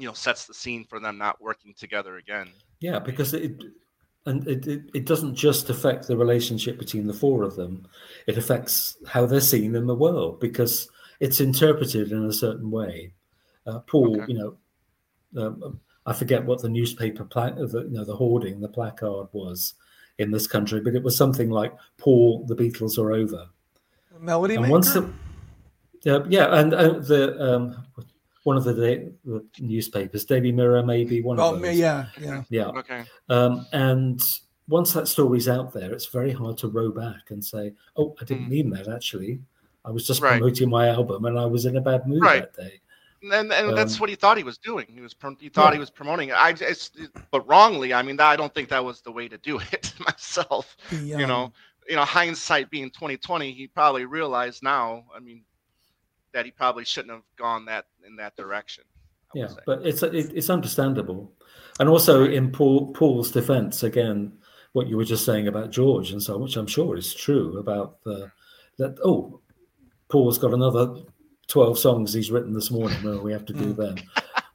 [0.00, 2.48] you know sets the scene for them not working together again.
[2.80, 3.62] Yeah, because it
[4.26, 7.86] and it, it, it doesn't just affect the relationship between the four of them;
[8.26, 10.88] it affects how they're seen in the world because
[11.20, 13.12] it's interpreted in a certain way.
[13.66, 14.32] Uh, Paul, Okay.
[14.32, 18.68] you know, um, I forget what the newspaper pla- the, you know, the hoarding, the
[18.68, 19.74] placard was
[20.18, 23.46] in this country, but it was something like "Paul, the Beatles are over."
[24.18, 24.72] Melody and maker.
[24.72, 25.10] once the
[26.02, 27.76] yeah, yeah, and uh, the um,
[28.44, 28.72] one of the,
[29.24, 31.76] the newspapers, Daily Mirror, maybe one oh of those.
[31.78, 32.42] yeah, yeah.
[32.48, 32.66] yeah.
[32.68, 33.04] Okay.
[33.28, 34.20] Um, and
[34.68, 38.24] once that story's out there, it's very hard to row back and say, "Oh, I
[38.24, 38.50] didn't Mm.
[38.50, 38.88] mean that.
[38.88, 39.40] Actually,
[39.84, 40.38] I was just Right.
[40.38, 42.52] promoting my album, and I was in a bad mood Right.
[42.52, 42.80] that day."
[43.22, 44.86] And, and that's Um, what he thought he was doing.
[44.88, 45.74] He was prom- he thought Yeah.
[45.74, 46.36] he was promoting it.
[46.36, 46.96] I just,
[47.30, 47.92] but wrongly.
[47.92, 50.76] I mean, I don't think that was the way to do it myself.
[50.88, 51.52] The, you know,
[51.88, 55.04] you know, hindsight being 2020, he probably realized now.
[55.14, 55.42] I mean,
[56.32, 58.84] that he probably shouldn't have gone that in that direction.
[59.34, 61.32] I Yeah, but it's it, it's understandable,
[61.78, 64.32] and also in Paul Paul's defense, again,
[64.72, 67.58] what you were just saying about George and so on, which I'm sure is true
[67.58, 68.30] about the
[68.78, 68.98] that.
[69.04, 69.40] Oh,
[70.08, 70.96] Paul's got another
[71.46, 73.02] twelve songs he's written this morning.
[73.04, 73.96] Well, we have to do them.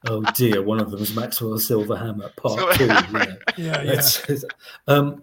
[0.08, 2.84] Oh dear, one of them is Maxwell Silver Hammer Part Two.
[2.84, 3.04] You know.
[3.12, 3.82] yeah, yeah.
[3.82, 4.44] It's- it's-
[4.86, 5.22] um,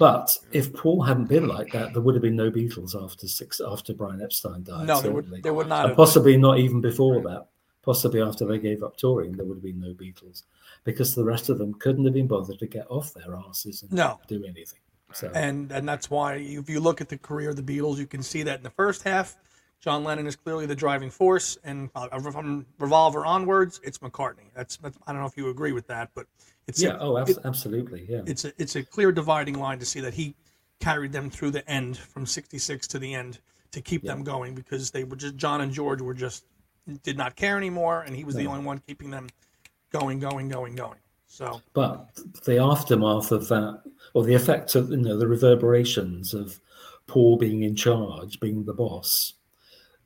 [0.00, 3.60] but if Paul hadn't been like that, there would have been no Beatles after six
[3.60, 4.86] after Brian Epstein died.
[4.86, 7.48] no, there would there would not and possibly not even before that.
[7.82, 10.44] Possibly after they gave up touring, there would have been no Beatles
[10.84, 13.92] because the rest of them couldn't have been bothered to get off their asses and
[13.92, 14.18] No.
[14.26, 14.80] do anything.
[15.12, 18.06] So and and that's why if you look at the career of the Beatles, you
[18.06, 19.36] can see that in the first half,
[19.80, 24.52] John Lennon is clearly the driving force, and uh, from Revolver onwards, it's McCartney.
[24.54, 26.26] That's, that's I don't know if you agree with that, but
[26.66, 29.86] it's yeah, a, oh, it- absolutely, yeah, it's a it's a clear dividing line to
[29.86, 30.34] see that he
[30.80, 33.38] carried them through the end from '66 to the end
[33.72, 36.44] to keep them going because they were just John and George were just
[37.02, 39.28] did not care anymore, and he was the only one keeping them
[39.92, 40.98] going, going, going, going.
[41.26, 42.08] So But
[42.44, 43.82] the aftermath of that,
[44.14, 46.60] or the effect of you know the reverberations of
[47.06, 49.34] Paul being in charge, being the boss.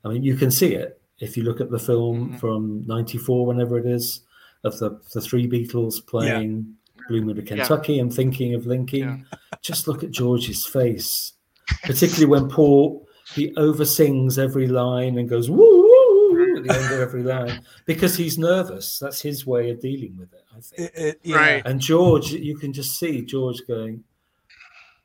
[0.05, 2.39] I mean, you can see it if you look at the film Mhm.
[2.39, 4.21] from '94, whenever it is,
[4.63, 6.75] of the the three Beatles playing
[7.09, 9.25] Blue Moon of Kentucky and thinking of linking.
[9.61, 11.33] Just look at George's face,
[11.83, 16.93] particularly when Paul he oversins every line and goes woo woo woo at the end
[16.93, 18.99] of every line because he's nervous.
[18.99, 20.43] That's his way of dealing with it.
[20.55, 20.81] I think.
[20.81, 21.35] it, it, yeah.
[21.37, 21.63] Right.
[21.65, 24.03] And George, you can just see George going,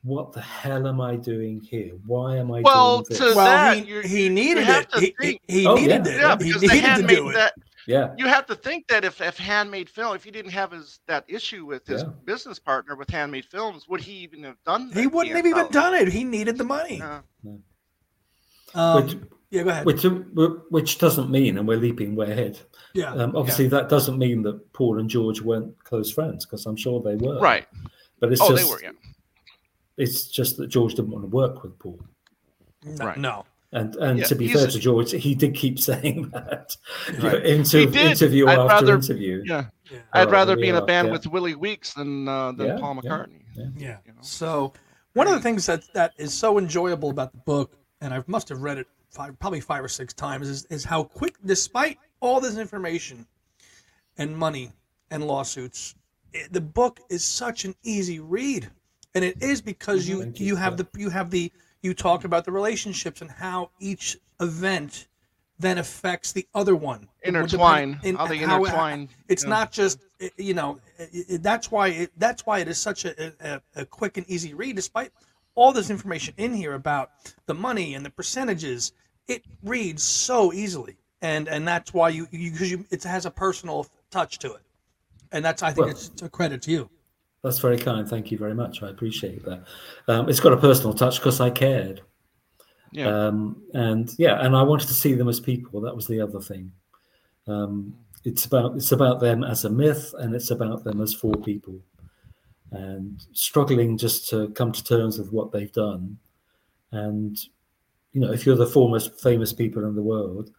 [0.03, 1.91] "What the hell am I doing here?
[2.05, 4.87] Why am I Well, doing this?" to Well, that, he, he needed it.
[4.95, 6.11] He, he, he Oh, needed yeah.
[6.11, 6.19] it.
[6.19, 7.33] yeah, he because the needed to handmade do it.
[7.33, 7.53] that
[7.87, 10.99] yeah, you have to think that if, if handmade film if he didn't have his
[11.07, 12.09] that issue with his Yeah.
[12.25, 14.99] business partner with handmade films would he even have done that?
[14.99, 16.07] He wouldn't have even done it.
[16.07, 16.97] He needed the money.
[16.97, 17.21] Yeah.
[18.73, 19.17] Um, which,
[19.49, 19.85] yeah, go ahead.
[19.85, 20.03] which
[20.69, 22.59] which doesn't mean, and we're leaping way ahead.
[22.93, 26.77] yeah, Um, obviously, that doesn't mean that Paul and George weren't close friends, because I'm
[26.77, 27.39] sure they were.
[27.39, 27.67] right
[28.19, 28.91] But it's oh just they were yeah
[29.97, 31.99] it's just that George didn't want to work with Paul.
[32.83, 33.17] no, right.
[33.17, 33.45] no.
[33.73, 36.75] And and Yeah, to be fair to George, he did keep saying that
[37.07, 37.45] You know, Right.
[37.45, 38.11] inter- He did.
[38.11, 39.43] interview I'd after rather- interview.
[39.45, 39.99] yeah Yeah.
[40.13, 41.11] i'd rather be in a band yeah.
[41.13, 43.01] with willie weeks than uh, than Yeah, paul yeah.
[43.09, 43.97] mccartney Yeah.
[44.05, 44.21] You know?
[44.21, 44.73] So
[45.13, 48.47] one of the things that that is so enjoyable about the book, and I must
[48.49, 52.39] have read it five, probably five or six times, is, is how quick, despite all
[52.39, 53.25] this information
[54.17, 54.71] and money
[55.11, 55.95] and lawsuits,
[56.33, 58.69] it, the book is such an easy read,
[59.15, 60.55] and it is because you Thank you, you.
[60.55, 65.07] have the you have the you talk about the relationships and how each event
[65.59, 67.07] then affects the other one.
[67.23, 69.49] Intertwine in how they how- intertwine it's yeah.
[69.49, 72.77] not just eh, eh, you know i- i- that's why it, that's why it is
[72.79, 75.11] such a, a, a quick and easy read despite
[75.55, 77.11] all this information in here about
[77.45, 78.93] the money and the percentages.
[79.27, 80.97] It reads so easily.
[81.21, 84.61] And and that's why you you because you it has a personal touch to it.
[85.31, 86.89] And that's i think Well- it's a credit to you
[87.43, 88.07] That's very kind.
[88.07, 88.83] Thank you very much.
[88.83, 89.63] I appreciate that.
[90.07, 92.01] Um, it's got a personal touch because I cared.
[92.91, 95.81] yeah Um, and yeah, and I wanted to see them as people.
[95.81, 96.71] That was the other thing.
[97.47, 101.33] Um, it's about it's about them as a myth, and it's about them as four
[101.33, 101.79] people,
[102.71, 106.17] and struggling just to come to terms with what they've done.
[106.91, 107.39] And
[108.13, 110.51] you know, if you're the four most famous people in the world,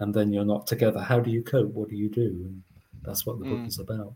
[0.00, 1.72] and then you're not together, how do you cope?
[1.72, 2.26] What do you do?
[2.44, 2.62] And
[3.02, 3.68] that's what the book Mm.
[3.68, 4.12] is about.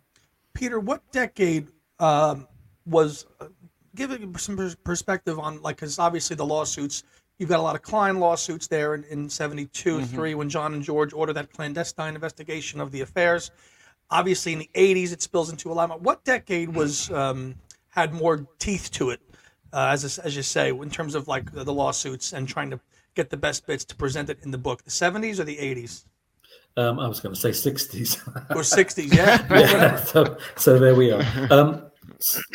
[0.52, 1.68] Peter, what decade
[2.00, 2.46] um,
[2.86, 3.46] was uh,
[3.94, 7.02] give some perspective on like because obviously the lawsuits
[7.38, 10.06] you've got a lot of Klein lawsuits there in, in 72 Mhm.
[10.06, 13.50] 3 when John and George ordered that clandestine investigation of the affairs.
[14.10, 15.88] Obviously in the 80s it spills into a lot.
[15.88, 17.54] more- What decade was um,
[17.90, 19.20] had more teeth to it,
[19.72, 22.80] uh, as as you say, in terms of like the, the lawsuits and trying to
[23.14, 24.84] get the best bits to present it in the book?
[24.84, 26.04] The 70s or the 80s?
[26.76, 28.18] Um, I was going to say 60s.
[28.50, 29.44] or 60s, yeah.
[29.50, 29.96] yeah.
[30.04, 31.24] So, so there we are.
[31.50, 31.89] Um,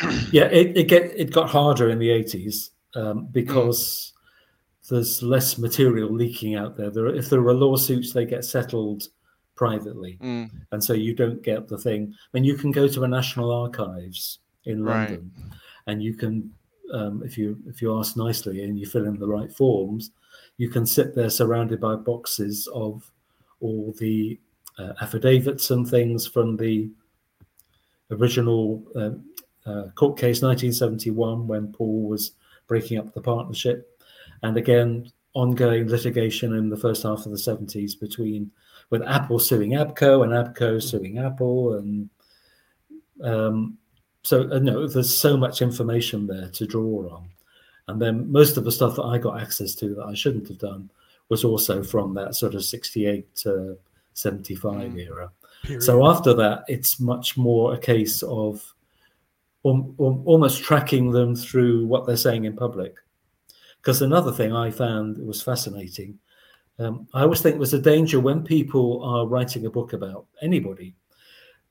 [0.32, 4.12] yeah, it, it get it got harder in the 80s um, because
[4.84, 4.88] mm.
[4.88, 6.90] there's less material leaking out there.
[6.90, 9.08] There, if there are lawsuits, they get settled
[9.54, 10.50] privately, mm.
[10.72, 12.12] and so you don't get the thing.
[12.12, 15.52] I mean, you can go to a National Archives in London, right.
[15.86, 16.52] and you can,
[16.92, 20.10] um, if you if you ask nicely and you fill in the right forms,
[20.56, 23.10] you can sit there surrounded by boxes of
[23.60, 24.38] all the
[24.78, 26.90] uh, affidavits and things from the
[28.10, 29.24] original um,
[29.66, 32.32] uh, court case 1971 when Paul was
[32.66, 34.00] breaking up the partnership,
[34.42, 38.50] and again ongoing litigation in the first half of the 70s between
[38.88, 42.08] with Apple suing ABKCO and ABKCO suing Apple, and
[43.22, 43.78] um,
[44.22, 47.28] so uh, no, there's so much information there to draw on.
[47.88, 50.58] And then most of the stuff that I got access to that I shouldn't have
[50.58, 50.90] done
[51.28, 53.78] was also from that sort of 68 to
[54.14, 55.06] 75 mm.
[55.06, 55.30] era.
[55.62, 55.82] Period.
[55.82, 58.74] So after that, it's much more a case of
[59.66, 62.94] um, um, almost tracking them through what they're saying in public.
[63.76, 66.18] Because another thing I found was fascinating,
[66.78, 70.94] um, I always think there's a danger when people are writing a book about anybody,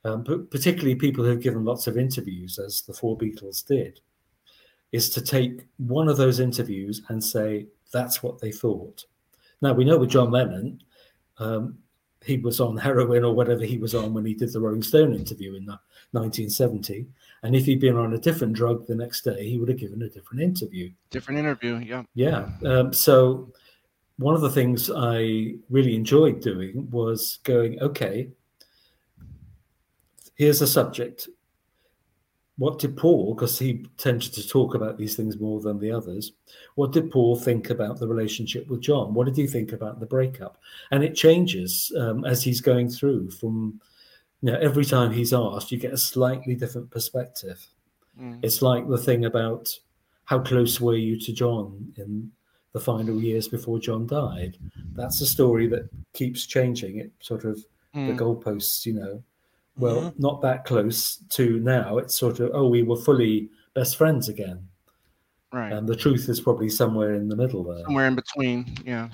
[0.04, 4.00] um, particularly people who've given lots of interviews, as the four Beatles did,
[4.92, 9.04] is to take one of those interviews and say that's what they thought.
[9.60, 10.82] Now we know with John Lennon,
[11.38, 11.78] um,
[12.24, 15.14] he was on heroin or whatever he was on when he did the Rolling Stone
[15.14, 15.78] interview in the
[16.12, 17.06] 1970.
[17.46, 20.02] And if he'd been on a different drug the next day, he would have given
[20.02, 20.90] a different interview.
[21.10, 22.02] Different interview, yeah.
[22.14, 22.48] Yeah.
[22.64, 23.52] Um, so
[24.18, 28.30] one of the things I really enjoyed doing was going, okay,
[30.34, 31.28] here's a subject
[32.58, 36.32] what did Paul, because he tended to talk about these things more than the others,
[36.74, 39.12] what did Paul think about the relationship with John?
[39.12, 40.58] What did he think about the breakup?
[40.90, 43.80] And it changes um, as he's going through from,
[44.42, 47.66] you know, every time he's asked, you get a slightly different perspective.
[48.20, 48.40] Mm.
[48.42, 49.68] It's like the thing about
[50.24, 52.30] how close were you to John in
[52.72, 54.58] the final years before John died?
[54.92, 56.98] That's a story that keeps changing.
[56.98, 58.06] It sort of, mm.
[58.08, 59.22] the goalposts, you know,
[59.78, 60.22] well, mm-hmm.
[60.22, 61.98] not that close to now.
[61.98, 64.66] It's sort of, oh, we were fully best friends again.
[65.52, 65.72] Right.
[65.72, 67.84] And the truth is probably somewhere in the middle there.
[67.84, 69.08] Somewhere in between, yeah.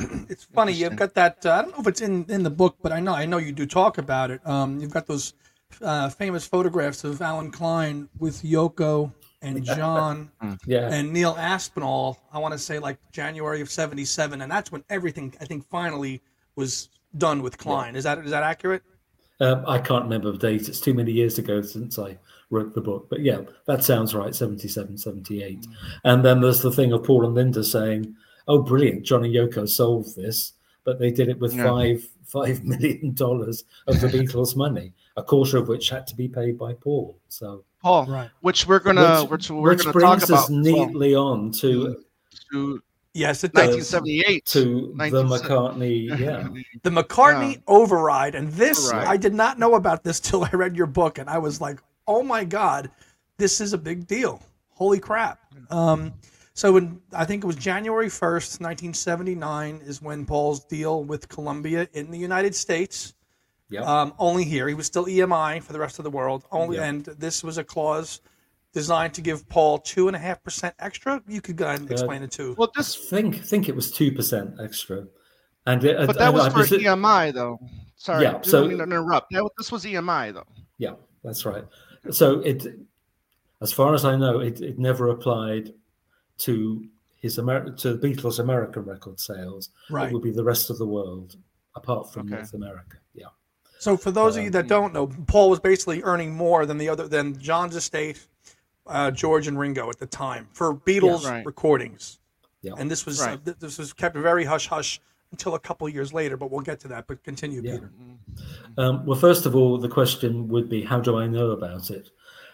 [0.28, 1.44] It's funny you've got that.
[1.44, 3.38] Uh, I don't know if it's in in the book, but I know I know
[3.38, 4.40] you do talk about it.
[4.46, 5.34] Um, you've got those
[5.82, 10.54] uh, famous photographs of Allen Klein with Yoko and John hmm.
[10.66, 10.92] yeah.
[10.92, 12.18] and Neil Aspinall.
[12.32, 16.22] I want to say like January of '77, and that's when everything I think finally
[16.56, 17.94] was done with Klein.
[17.94, 17.98] Yeah.
[17.98, 18.82] Is that is that accurate?
[19.40, 20.68] Um, I can't remember the date.
[20.68, 22.18] It's too many years ago since I
[22.50, 23.08] wrote the book.
[23.08, 25.60] But yeah, that sounds right 77, 78.
[25.60, 25.74] Mm.
[26.04, 28.14] And then there's the thing of Paul and Linda saying,
[28.48, 30.54] oh, brilliant, John and Yoko solved this.
[30.84, 31.64] But they did it with yeah.
[31.64, 36.28] five five million dollars of the Beatles' money, a quarter of which had to be
[36.28, 37.18] paid by Paul.
[37.28, 38.30] So Paul, right.
[38.40, 41.26] which we're gonna which, which we're which gonna brings talk about us neatly well.
[41.26, 42.04] on to
[42.52, 43.92] to Yes, it does.
[43.92, 46.46] 1978 to the McCartney, yeah,
[46.82, 47.60] the McCartney yeah.
[47.66, 48.36] override.
[48.36, 51.38] And this, I did not know about this till I read your book, and I
[51.38, 52.88] was like, "Oh my god,
[53.36, 54.40] this is a big deal!
[54.70, 56.12] Holy crap!" Um,
[56.54, 61.88] so, in, I think it was January 1st, 1979, is when Paul's deal with Columbia
[61.92, 63.14] in the United States.
[63.70, 63.84] Yep.
[63.84, 66.44] Um, only here, he was still EMI for the rest of the world.
[66.50, 66.86] Only, yep.
[66.86, 68.20] and this was a clause
[68.72, 71.22] designed to give Paul two and a half percent extra.
[71.28, 72.54] You could go ahead and uh, explain uh, it too.
[72.58, 75.06] Well, just think think it was two percent extra,
[75.66, 77.58] and uh, but that was for EMI though.
[77.96, 78.40] Sorry, yeah.
[78.42, 79.30] So interrupt.
[79.30, 80.46] That, this was EMI though.
[80.78, 81.64] Yeah, that's right.
[82.10, 82.66] So it,
[83.60, 85.74] as far as I know, it, it never applied
[86.40, 86.84] to
[87.16, 89.70] his Amer- to the Beatles' American record sales.
[89.90, 90.08] Right.
[90.08, 91.36] It would be the rest of the world
[91.76, 92.36] apart from okay.
[92.36, 92.96] North America.
[93.14, 93.26] Yeah.
[93.78, 96.66] So for those um, of you that um, don't know, Paul was basically earning more
[96.66, 98.26] than the other than John's estate
[98.86, 101.46] uh, George and Ringo at the time for Beatles yeah, right.
[101.46, 102.18] recordings.
[102.62, 102.72] Yeah.
[102.76, 103.38] And this was right.
[103.46, 105.00] uh, this was kept very hush hush
[105.30, 107.06] until a couple years later, but we'll get to that.
[107.06, 107.74] But continue, yeah.
[107.74, 107.90] Peter.
[108.76, 112.10] Um, well, first of all, the question would be, how do I know about it?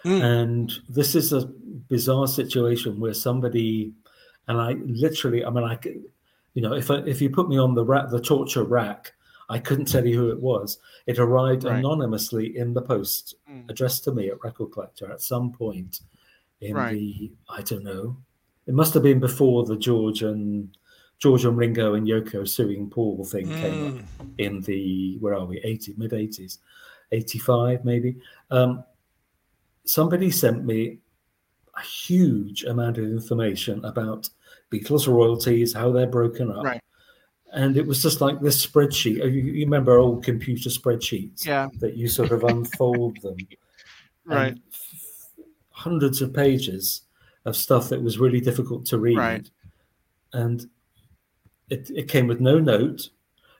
[0.07, 0.23] Mm.
[0.23, 1.47] And this is a
[1.89, 3.93] bizarre situation where somebody,
[4.47, 5.79] and I literally, I mean, I,
[6.55, 9.13] you know, if I, if you put me on the rack, the torture rack,
[9.49, 10.79] I couldn't tell you who it was.
[11.07, 11.79] It arrived right.
[11.79, 13.69] anonymously in the post, mm.
[13.69, 16.01] addressed to me at Record Collector at some point
[16.61, 16.93] in right.
[16.93, 18.17] the I don't know.
[18.67, 20.77] It must have been before the George and
[21.19, 23.61] George and Ringo and Yoko suing Paul thing mm.
[23.61, 26.59] came up in the where are we 80 mid 80s
[27.13, 28.17] 85 maybe
[28.51, 28.85] um,
[29.87, 30.99] somebody sent me
[31.77, 34.29] a huge amount of information about
[34.71, 36.83] Beatles royalties how they're broken up right.
[37.53, 39.21] and it was just like this spreadsheet.
[39.23, 41.47] Oh, you, you remember old computer spreadsheets?
[41.47, 41.69] Yeah.
[41.79, 43.37] That you sort of unfold them.
[44.29, 44.55] Right.
[44.55, 44.61] And
[45.71, 47.03] hundreds of pages
[47.45, 49.17] of stuff that was really difficult to read.
[49.17, 49.49] Right.
[50.33, 50.69] And
[51.71, 53.11] it, it came with no note,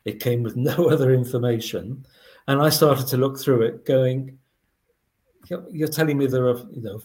[0.05, 2.05] it came with no other information.
[2.49, 4.39] And I started to look through it going,
[5.71, 7.01] you're, telling me there are, you know,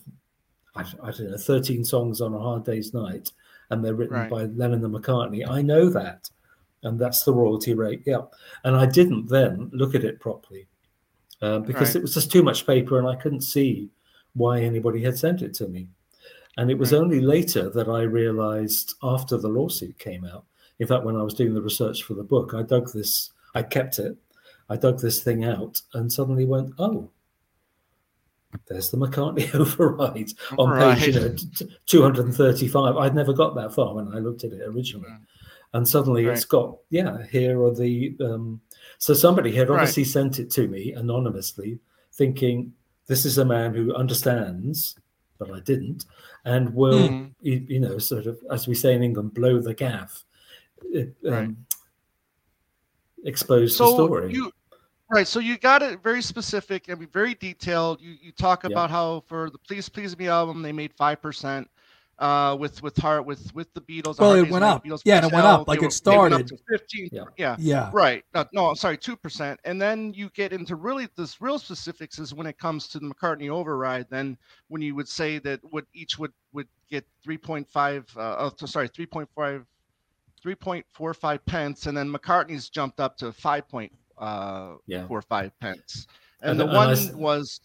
[0.75, 3.31] I, I, don't know, 13 songs on a hard day's night,
[3.69, 4.29] and they're written Right.
[4.29, 5.47] by Lennon and McCartney.
[5.47, 6.29] I know that.
[6.83, 8.01] And that's the royalty rate.
[8.05, 8.21] Yeah.
[8.63, 10.67] And I didn't then look at it properly
[11.41, 11.97] um, because Right.
[11.97, 13.89] it was just too much paper and I couldn't see
[14.33, 15.89] why anybody had sent it to me.
[16.57, 16.99] And it was Right.
[16.99, 20.45] only later that I realized after the lawsuit came out.
[20.79, 23.61] In fact, when I was doing the research for the book, I dug this, I
[23.61, 24.17] kept it,
[24.67, 27.11] I dug this thing out and suddenly went, oh,
[28.67, 31.37] there's the McCartney override on page you know, Right.
[31.37, 32.97] t- t- 235.
[32.97, 35.09] I'd never got that far when I looked at it originally.
[35.09, 35.19] Mm.
[35.73, 38.15] And suddenly it's got, yeah, here are the.
[38.21, 38.59] Um,
[38.97, 39.79] so somebody had Right.
[39.79, 41.79] obviously sent it to me anonymously,
[42.13, 42.73] thinking
[43.07, 44.97] this is a man who understands,
[45.37, 46.05] but I didn't,
[46.45, 47.31] and will, Mhm.
[47.41, 50.25] you, you know, sort of, as we say in England, blow the gaff,
[50.95, 51.49] um, Right.
[53.23, 54.33] expose the story.
[54.33, 54.51] you
[55.11, 58.69] right so you got it very specific and very detailed you you talk Yeah.
[58.71, 61.69] about how for the please please me album they made five percent
[62.19, 64.85] uh with with heart with with the beatles Well, it went up.
[64.85, 66.47] Beatles Yeah, it went up, like it started.
[66.47, 67.23] to 15 Yeah.
[67.37, 67.89] yeah Yeah.
[67.93, 68.23] Right.
[68.35, 69.59] No, no, sorry, two percent.
[69.65, 73.07] And then you get into really this real specifics is when it comes to the
[73.07, 74.05] McCartney override.
[74.11, 78.35] Then when you would say that would each would would get three point five, uh,
[78.61, 79.65] oh, sorry, 3.5,
[80.45, 85.07] 3.45 pence, and then McCartney's jumped up to five point uh, Yeah.
[85.07, 86.07] four five pence.
[86.41, 87.59] And, And- the one was,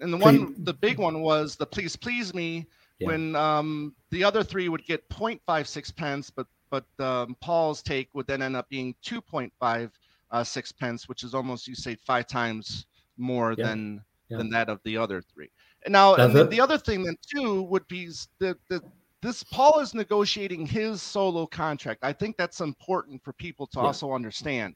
[0.00, 2.66] and the Please- one, the big one was the please please me.
[2.98, 3.08] Yeah.
[3.08, 8.26] When um, the other three would get 0.56 pence, but but um, Paul's take would
[8.26, 9.90] then end up being 2.5
[10.32, 12.86] uh, six pence, which is almost you say five times
[13.18, 13.66] more Yeah.
[13.66, 14.38] than Yeah.
[14.38, 15.50] than that of the other three.
[15.84, 18.06] And now, and then the- the other thing then too would be
[18.38, 18.82] the the
[19.22, 22.00] this Paul is negotiating his solo contract.
[22.02, 23.86] I think that's important for people to Yeah.
[23.86, 24.74] also understand.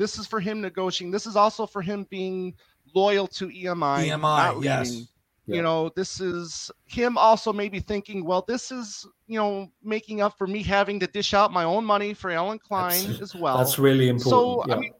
[0.00, 1.10] This is for him negotiating.
[1.10, 2.54] This is also for him being
[2.94, 4.08] loyal to EMI.
[4.08, 4.88] EMI, not yes.
[4.88, 5.08] leaving.
[5.44, 5.56] Yeah.
[5.56, 10.38] You know, this is him also maybe thinking, well, this is you know making up
[10.38, 13.58] for me having to dish out my own money for Allen Klein That's- as well.
[13.58, 14.30] That's really important.
[14.30, 14.74] So yeah.
[14.74, 14.92] I mean,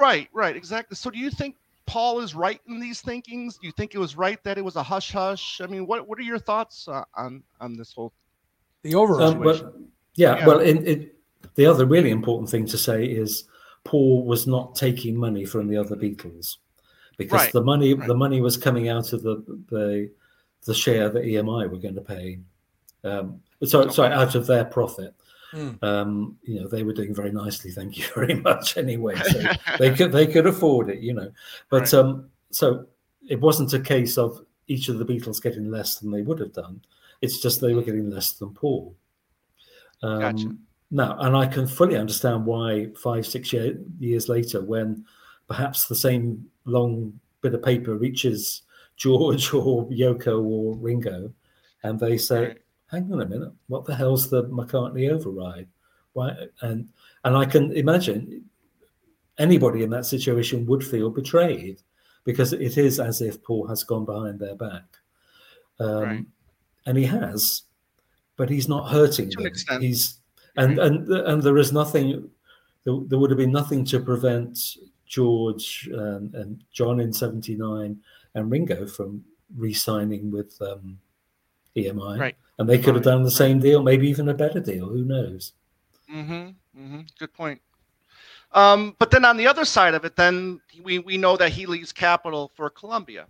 [0.00, 0.96] right, right, exactly.
[0.96, 1.54] So do you think
[1.86, 3.56] Paul is right in these thinkings?
[3.58, 5.60] Do you think it was right that it was a hush hush?
[5.60, 8.12] I mean, what what are your thoughts uh, on on this whole?
[8.82, 9.92] The overall Um, well, situation.
[10.16, 10.46] yeah, Yeah.
[10.48, 11.14] well, in, it,
[11.54, 13.44] the other really important thing to say is
[13.84, 16.56] Paul was not taking money from the other Beatles
[17.16, 18.06] because Right, the money right.
[18.08, 20.10] the money was coming out of the the
[20.64, 22.38] the share that EMI were going to pay.
[23.04, 25.14] Um, so sorry, out of their profit.
[25.52, 25.80] Mm.
[25.84, 28.76] Um, you know, they were doing very nicely, thank you very much.
[28.76, 29.42] Anyway, so
[29.78, 31.30] they could they could afford it, you know.
[31.70, 31.94] But Right.
[31.94, 32.86] um, so
[33.28, 36.52] it wasn't a case of each of the Beatles getting less than they would have
[36.54, 36.80] done.
[37.20, 38.96] It's just they were getting less than Paul.
[40.02, 40.56] Um, Gotcha.
[40.94, 45.04] Now, and I can fully understand why five, six year, years later, when
[45.48, 48.62] perhaps the same long bit of paper reaches
[48.96, 51.32] George or Yoko or Ringo,
[51.82, 52.58] and they say,
[52.92, 55.66] "Hang on a minute, what the hell's the McCartney override?"
[56.12, 56.30] Why?
[56.60, 56.88] And
[57.24, 58.48] and I can imagine
[59.38, 61.82] anybody in that situation would feel betrayed
[62.22, 64.84] because it is as if Paul has gone behind their back,
[65.80, 66.26] um, Right.
[66.86, 67.62] and he has,
[68.36, 69.50] but he's not hurting To an them.
[69.50, 69.82] extent.
[69.82, 70.20] He's
[70.56, 72.30] and and and there is nothing.
[72.84, 74.58] There, there would have been nothing to prevent
[75.06, 77.98] George and, and John in '79
[78.34, 79.24] and Ringo from
[79.56, 80.98] re-signing with um,
[81.76, 82.36] EMI, Right.
[82.58, 84.88] and they could have done the same deal, maybe even a better deal.
[84.88, 85.52] Who knows?
[86.12, 86.32] Mm-hmm.
[86.32, 87.00] Mm-hmm.
[87.18, 87.60] Good point.
[88.52, 91.66] Um, but then on the other side of it, then we, we know that he
[91.66, 93.26] leaves Capitol for Columbia.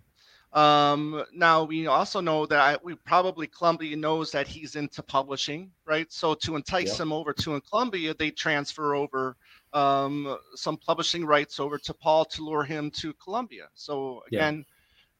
[0.55, 5.71] Um, now we also know that I, we probably Columbia knows that he's into publishing,
[5.85, 6.09] right?
[6.11, 7.01] So to entice Yep.
[7.01, 9.35] him over to Columbia, they transfer over
[9.73, 13.67] um, some publishing rights over to Paul to lure him to Columbia.
[13.73, 14.39] So Yeah.
[14.47, 14.65] again,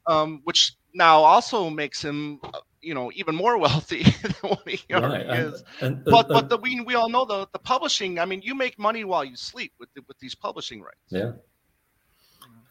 [0.08, 4.94] um, which now also makes him, uh, you know, even more wealthy than what he
[4.94, 8.20] already and, is and- but and- but the, we we all know the the publishing.
[8.20, 11.10] I mean, you make money while you sleep with the, with these publishing rights.
[11.10, 11.32] Yeah.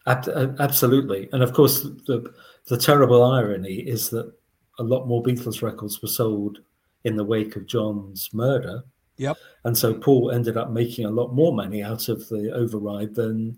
[0.06, 1.28] Ab- absolutely.
[1.32, 2.32] And of course, the,
[2.66, 4.32] the terrible irony is that
[4.78, 6.58] a lot more Beatles records were sold
[7.04, 8.82] in the wake of John's murder.
[9.16, 9.36] Yep.
[9.64, 13.56] And so Paul ended up making a lot more money out of the override than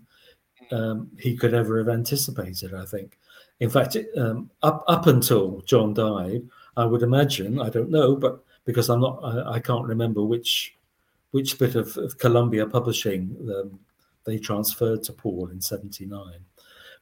[0.71, 3.17] um, he could ever have anticipated, I think.
[3.59, 6.43] In fact, um, up, up until John died,
[6.75, 10.75] I would imagine, I don't know, but because I'm not, I, I can't remember which
[11.31, 13.79] which bit of, of Columbia Publishing um,
[14.27, 16.35] they transferred to Paul in '79.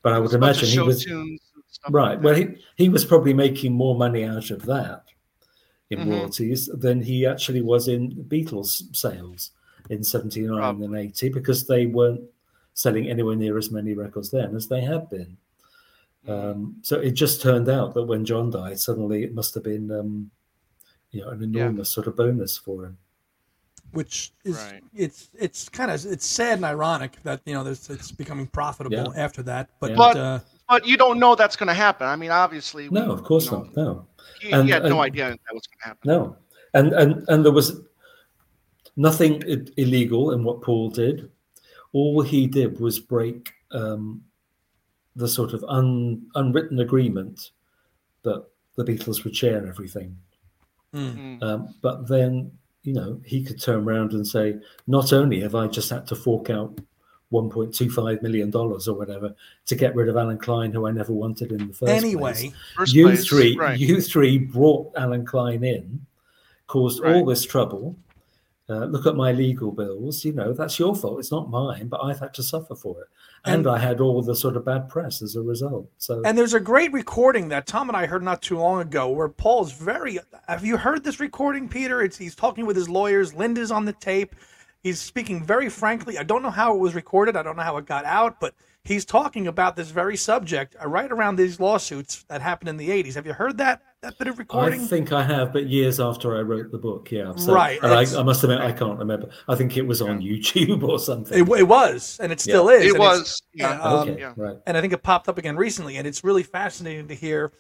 [0.02, 1.06] But I would imagine he was
[1.90, 2.14] right.
[2.16, 2.48] Like well, he
[2.78, 5.04] he was probably making more money out of that
[5.90, 6.10] in Mhm.
[6.12, 9.52] royalties than he actually was in Beatles sales
[9.90, 10.86] in '79 Probably.
[10.86, 12.22] and '80 because they weren't
[12.76, 15.38] selling anywhere near as many records then as they had been.
[16.28, 19.92] Um, so it just turned out that when John died, suddenly it must have been,
[19.92, 20.32] um,
[21.12, 22.98] you know, an enormous sort of bonus for him.
[23.96, 24.84] Which is Right.
[24.94, 28.98] it's it's kind of it's sad and ironic that you know there's, it's becoming profitable
[29.16, 29.24] Yeah.
[29.26, 29.70] after that.
[29.80, 29.96] But, Yeah.
[30.04, 32.08] But- uh, But you don't know that's going to happen.
[32.08, 33.76] I mean, obviously, we- No, of course you know, not.
[33.76, 34.08] No,
[34.42, 36.08] He, And- he had no idea that was going to happen.
[36.14, 36.20] no,
[36.74, 37.68] and and and there was
[38.96, 39.34] nothing
[39.78, 41.30] illegal in what Paul did.
[41.94, 44.24] All he did was break um,
[45.16, 47.52] the sort of un, unwritten agreement
[48.24, 50.18] that the Beatles would share everything.
[50.94, 51.44] mm, Mm.
[51.44, 52.52] Um, but then,
[52.86, 54.58] you know, he could turn around and say,
[54.88, 56.80] not only have I just had to fork out
[57.34, 61.68] $1.25 million or whatever to get rid of Allen Klein, who I never wanted in
[61.68, 62.04] the first place.
[62.04, 63.78] anyway, First You place, three, right?
[63.80, 66.06] you three brought Allen Klein in,
[66.68, 67.96] caused all this trouble.
[68.68, 70.26] Uh, look at my legal bills.
[70.26, 71.20] You know that's your fault.
[71.20, 73.08] It's not mine, but I've had to suffer for it,
[73.46, 75.88] and, And- I had all the sort of bad press as a result.
[76.00, 79.10] So and there's a great recording that Tom and I heard not too long ago
[79.10, 80.18] where Paul's very.
[80.48, 82.02] Have you heard this recording, Peter?
[82.02, 83.36] It's he's talking with his lawyers.
[83.36, 84.36] Linda's on the tape.
[84.82, 86.18] He's speaking very frankly.
[86.18, 87.36] I don't know how it was recorded.
[87.36, 88.56] I don't know how it got out, but
[88.86, 92.90] he's talking about this very subject uh, right around these lawsuits that happened in the
[92.90, 93.16] 80s.
[93.16, 94.82] Have you heard that that bit of recording?
[94.82, 97.34] I think I have, but years after I wrote the book, yeah.
[97.36, 99.30] So, Right, And I, I must admit, I can't remember.
[99.48, 101.38] I think it was on YouTube or something.
[101.38, 102.86] It, it was, and it still is.
[102.86, 103.42] It was.
[103.54, 103.80] Yeah.
[103.82, 104.34] um, okay, yeah.
[104.38, 104.58] right.
[104.68, 107.52] and I think it popped up again recently, and it's really fascinating to hear.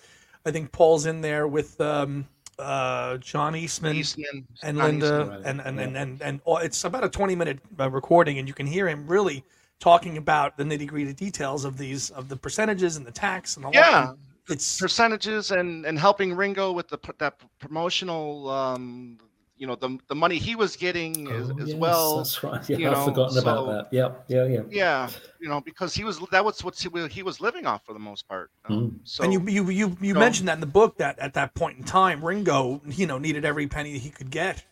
[0.45, 2.28] I think Paul's in there with um,
[2.59, 5.30] uh, John Eastman, Eastman, and Scott Linda, Eastman.
[5.30, 6.01] Right, and and, and yeah.
[6.01, 9.43] and and it's about a twenty minute uh, recording, and you can hear him really
[9.80, 13.65] talking about the nitty gritty details of these of the percentages and the tax and
[13.65, 13.71] all.
[13.73, 14.13] Yeah.
[14.47, 14.53] that.
[14.53, 19.17] it's percentages and and helping Ringo with the that promotional um
[19.57, 22.69] you know the the money he was getting as, Oh, as yes, well That's right.
[22.69, 23.88] Yeah, you I've know, forgotten about that.
[23.91, 24.61] Yeah, yeah, yeah.
[24.69, 25.09] yeah
[25.39, 27.93] you know because he was that was what he was- he was living off for
[27.93, 28.99] the most part um, Mm.
[29.03, 30.19] so and you you you, you No.
[30.19, 33.45] mentioned that in the book that at that point in time, Ringo, you know, needed
[33.45, 34.63] every penny he could get,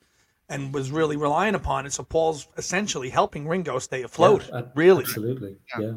[0.50, 1.94] and was really relying upon it.
[1.94, 4.48] So Paul's essentially helping Ringo stay afloat.
[4.50, 5.04] Yeah, a- really.
[5.04, 5.58] Absolutely.
[5.80, 5.86] Yeah.
[5.86, 5.94] Yeah.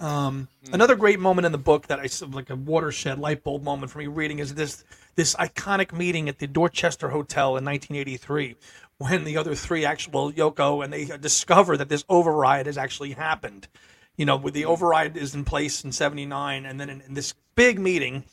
[0.00, 0.74] Um, Hmm.
[0.74, 3.92] Another great moment in the book that I s- like a watershed light bulb moment
[3.92, 4.82] for me reading is this
[5.14, 8.56] this iconic meeting at the Dorchester Hotel in 1983
[8.98, 13.68] when the other three actual Yoko and they discover that this override has actually happened.
[14.16, 17.34] You know, with the override is in place in 79 and then in, in this
[17.54, 18.24] big meeting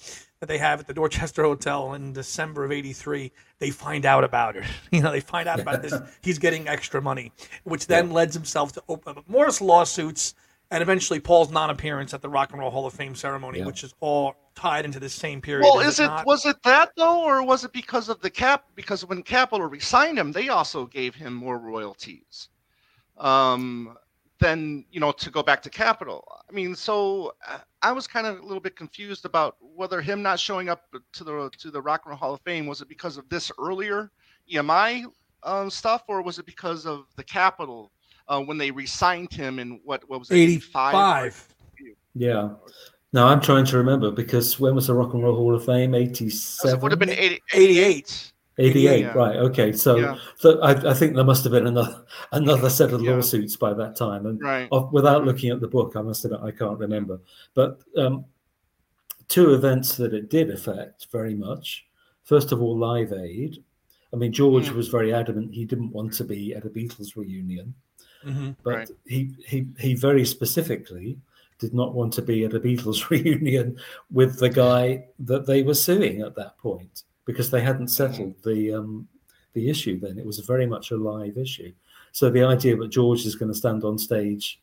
[0.42, 4.58] that they have at the Dorchester Hotel in December of 83, they find out about
[4.58, 4.66] it.
[4.92, 5.94] You know, they find out about this.
[6.22, 7.32] He's getting extra money,
[7.64, 10.34] which then lends himself to open up more lawsuits
[10.72, 13.66] and eventually Paul's non-appearance at the Rock and Roll Hall of Fame ceremony, Yeah.
[13.66, 15.64] which is all tied into this same period.
[15.64, 16.26] well is it not?
[16.26, 20.20] was it that though or was it because of the cap because when Capitol resigned
[20.20, 22.50] him they also gave him more royalties
[23.18, 23.96] um
[24.42, 28.26] than you know to go back to Capitol I mean so uh, I was kind
[28.26, 31.82] of a little bit confused about whether him not showing up to the to the
[31.82, 34.12] Rock and Roll Hall of Fame was it because of this earlier
[34.52, 35.06] EMI
[35.44, 37.92] um, stuff or was it because of the Capitol
[38.28, 41.48] uh, when they resigned him in what what was it 85 85.
[42.16, 42.50] Yeah.
[43.14, 45.94] No, I'm trying to remember because when was the Rock and Roll Hall of Fame?
[45.94, 46.78] 87?
[46.78, 48.34] it would have been 80, 88.
[48.58, 49.14] 88, Yeah.
[49.14, 49.36] right.
[49.38, 49.72] Okay.
[49.72, 50.18] So, Yeah.
[50.36, 53.12] so I, I think there must have been another another set of Yeah.
[53.16, 54.26] lawsuits by that time.
[54.26, 57.20] And right of- without looking at the book, I must admit I can't remember.
[57.54, 58.26] But um,
[59.28, 61.86] two events that it did affect very much.
[62.24, 63.64] First of all, Live Aid.
[64.14, 64.76] I mean, George Mm.
[64.76, 67.74] was very adamant he didn't want to be at a Beatles reunion,
[68.26, 68.56] Mhm.
[68.64, 68.92] but Right.
[69.06, 71.18] he, he he very specifically
[71.60, 73.78] did not want to be at a Beatles reunion
[74.12, 78.74] with the guy that they were suing at that point because they hadn't settled the
[78.74, 79.08] um,
[79.54, 80.00] the issue.
[80.00, 81.72] Then it was very much a live issue.
[82.12, 84.60] So the idea that George is going to stand on stage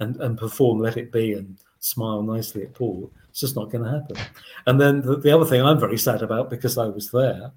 [0.00, 3.84] and, and perform Let It Be and smile nicely at Paul, it's just not going
[3.84, 4.16] to happen.
[4.66, 7.52] And then the, the other thing I'm very sad about because I was there,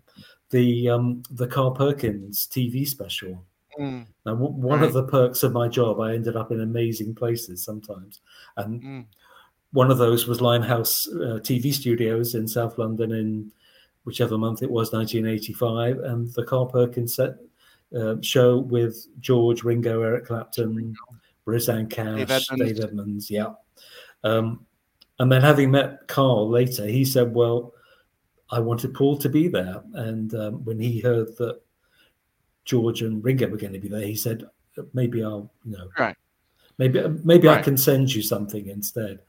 [0.49, 3.43] the um, the Carl Perkins TV special.
[3.79, 7.13] Mm, Now, w- one of the perks of my job, I ended up in amazing
[7.13, 8.21] places sometimes,
[8.55, 9.05] and mm.
[9.71, 13.51] one of those was Limehouse uh, TV Studios in South London in
[14.07, 17.35] whichever month it was, 1985, and the Carl Perkins set
[17.95, 20.95] uh, show with George, Ringo, Eric Clapton,
[21.45, 22.73] Rosanne Cash, Dave Edmunds.
[22.73, 23.47] Dave Edmunds, yeah.
[24.23, 24.65] Um,
[25.19, 27.73] and then having met Carl later, he said, "Well,
[28.49, 31.61] I wanted Paul to be there," and um, when he heard that
[32.65, 34.43] George and Ringo were going to be there, he said,
[34.93, 36.15] maybe I'll, you know, Right.
[36.77, 39.19] maybe maybe I can send you something instead,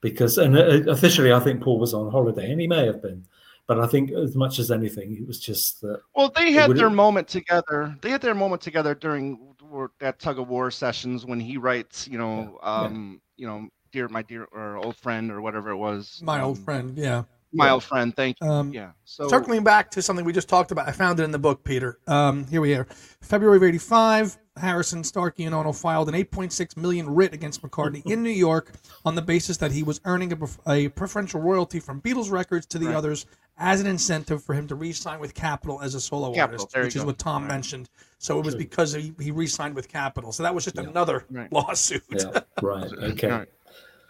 [0.00, 3.24] because and uh, officially I think Paul was on holiday, and he may have been,
[3.70, 6.90] but I think as much as anything, it was just that Well, they had their
[6.90, 7.96] moment together.
[8.02, 9.54] They had their moment together during
[10.00, 12.86] that tug of war sessions when he writes, you know, Yeah, yeah.
[12.86, 16.20] um, you know, dear my dear or old friend or whatever it was.
[16.20, 17.22] My old um, friend, yeah.
[17.52, 17.74] My Yeah.
[17.74, 18.12] old friend.
[18.16, 18.48] Thank you.
[18.48, 18.90] Um, Yeah.
[19.04, 21.62] So Circling back to something we just talked about, I found it in the book,
[21.62, 22.00] Peter.
[22.08, 22.88] Um, here we are.
[23.20, 28.22] February of 85, Harrison, Starkey, and Ono filed an 8.6 million writ against McCartney in
[28.22, 28.72] New York
[29.04, 32.66] on the basis that he was earning a, pref- a preferential royalty from Beatles records
[32.66, 32.94] to the Right.
[32.96, 33.26] others
[33.58, 36.96] as an incentive for him to re-sign with Capitol as a solo Capitol, artist, which
[36.96, 37.06] is go.
[37.08, 37.48] what Tom Right.
[37.52, 37.90] mentioned.
[38.18, 40.32] So it was because he, he re-signed with Capitol.
[40.32, 40.82] So that was just Yeah.
[40.84, 41.52] another Right.
[41.52, 42.02] lawsuit.
[42.10, 43.28] yeah, right, okay.
[43.28, 43.48] Right.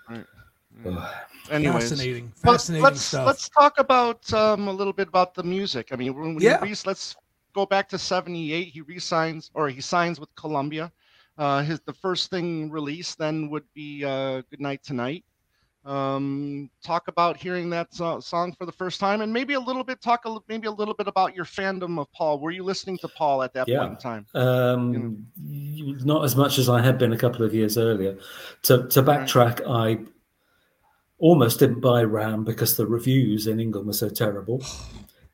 [0.09, 0.25] Right.
[1.51, 1.91] Anyways.
[1.91, 3.27] Fascinating, fascinating let's stuff.
[3.27, 5.89] let's talk about um, a little bit about the music.
[5.93, 6.59] I mean, when, when Yeah.
[6.65, 7.17] he re- let's
[7.55, 8.69] go back to '78.
[8.69, 10.93] He resigns or he signs with Columbia.
[11.39, 15.25] Uh, his the first thing released then would be uh, "Good Night Tonight."
[15.83, 19.83] Um, talk about hearing that so- song for the first time, and maybe a little
[19.83, 22.39] bit talk a, li- maybe a little bit about your fandom of Paul.
[22.39, 23.79] Were you listening to Paul at that Yeah.
[23.81, 24.27] point in time?
[24.35, 28.19] Um, not as much as I had been a couple of years earlier.
[28.65, 30.05] To to backtrack, I
[31.19, 34.63] almost didn't buy Ram because the reviews in England were so terrible.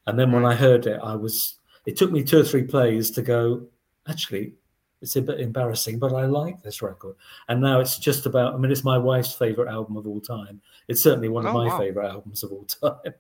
[0.07, 1.59] And then when I heard it, I was.
[1.87, 3.67] It took me two or three plays to go.
[4.09, 4.55] Actually,
[5.03, 7.17] it's a bit embarrassing, but I like this record.
[7.49, 8.55] And now it's just about.
[8.55, 10.61] I mean, it's my wife's favorite album of all time.
[10.89, 11.79] It's certainly one of Oh, my wow.
[11.79, 13.15] favorite albums of all time.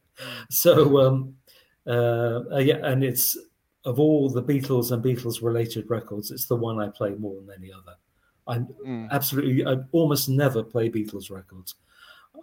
[0.50, 1.34] So um,
[1.86, 3.36] uh, yeah, and it's
[3.84, 7.50] of all the Beatles and Beatles related records, it's the one I play more than
[7.56, 7.94] any other.
[8.48, 9.10] I Mm.
[9.10, 11.74] absolutely, I almost never play Beatles records.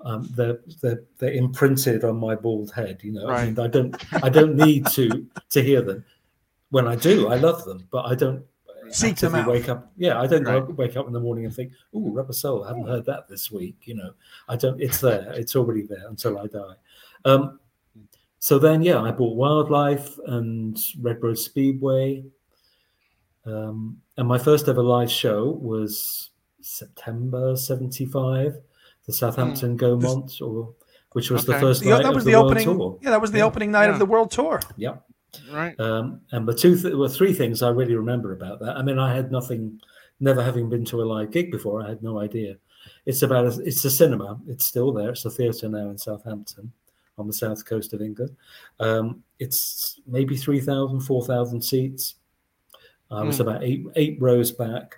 [0.05, 2.99] Um, they're, they're they're imprinted on my bald head.
[3.03, 6.03] You know, I, mean, I don't I don't need to to hear them.
[6.73, 8.43] When I do, I love them, but I don't
[8.89, 9.47] Seek them out.
[9.47, 10.75] Wake up, yeah, I don't Right.
[10.75, 13.51] wake up in the morning and think, "Oh, Rubber Soul, I haven't heard that this
[13.51, 14.11] week." You know,
[14.49, 14.79] I don't.
[14.81, 15.31] It's there.
[15.33, 16.75] It's already there until I die.
[17.25, 17.59] Um,
[18.39, 22.25] so then, yeah, I bought Wildlife and Red Rose Speedway.
[23.45, 28.57] Um, and my first ever live show was September 75,
[29.05, 30.73] the Southampton Gaumont, or
[31.13, 31.61] which was the Okay.
[31.61, 32.77] first The- night that of was the, the, world opening.
[32.77, 32.99] tour.
[33.01, 33.45] Yeah, that was the Yeah.
[33.45, 33.93] opening night Yeah.
[33.93, 34.59] of the world tour.
[34.77, 34.97] Yeah.
[35.51, 35.79] Right.
[35.79, 38.77] Um, and the two, th- well, three things I really remember about that.
[38.77, 39.79] I mean, I had nothing,
[40.19, 41.81] never having been to a live gig before.
[41.83, 42.55] I had no idea.
[43.05, 44.39] It's about, a, it's a cinema.
[44.47, 45.09] It's still there.
[45.11, 46.71] It's a theatre now in Southampton
[47.17, 48.35] on the south coast of England.
[48.79, 52.15] Um, it's maybe 3,000, 4,000 seats.
[53.11, 53.43] I was Hmm.
[53.43, 54.97] about eight, eight rows back.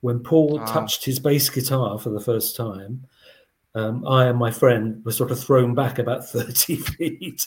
[0.00, 0.64] When Paul Wow.
[0.66, 3.04] touched his bass guitar for the first time,
[3.74, 7.46] um, I and my friend were sort of thrown back about 30 feet.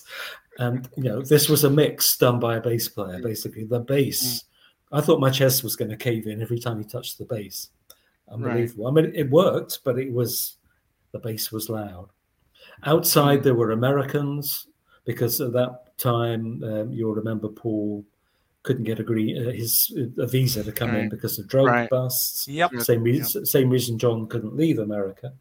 [0.60, 3.64] And, you know, this was a mix done by a bass player, basically.
[3.64, 4.44] The bass,
[4.92, 7.70] I thought my chest was going to cave in every time he touched the bass.
[8.28, 8.88] Unbelievable.
[8.88, 10.58] I mean, it worked, but it was,
[11.14, 12.10] the bass was loud.
[12.84, 14.68] Outside, there were Americans,
[15.06, 18.06] because at that time, um, you'll remember Paul
[18.64, 21.90] couldn't get a, green, uh, his, a visa to come in because of drug Right.
[21.90, 22.48] busts.
[22.50, 22.82] Yep.
[22.82, 25.34] Same reason, same reason John couldn't leave America.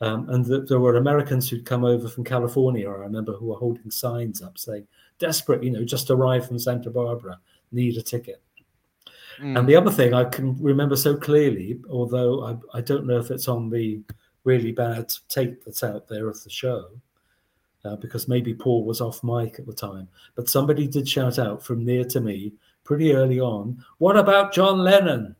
[0.00, 3.56] Um, and th- there were Americans who'd come over from California, I remember, who were
[3.56, 4.86] holding signs up saying,
[5.18, 7.38] desperate, you know, just arrived from Santa Barbara,
[7.72, 8.42] need a ticket.
[9.40, 9.58] Mm.
[9.58, 13.30] And the other thing I can remember so clearly, although I, I don't know if
[13.30, 14.00] it's on the
[14.44, 16.88] really bad tape that's out there of the show,
[17.84, 21.62] uh, because maybe Paul was off mic at the time, but somebody did shout out
[21.62, 22.52] from near to me
[22.84, 25.34] pretty early on, What about John Lennon?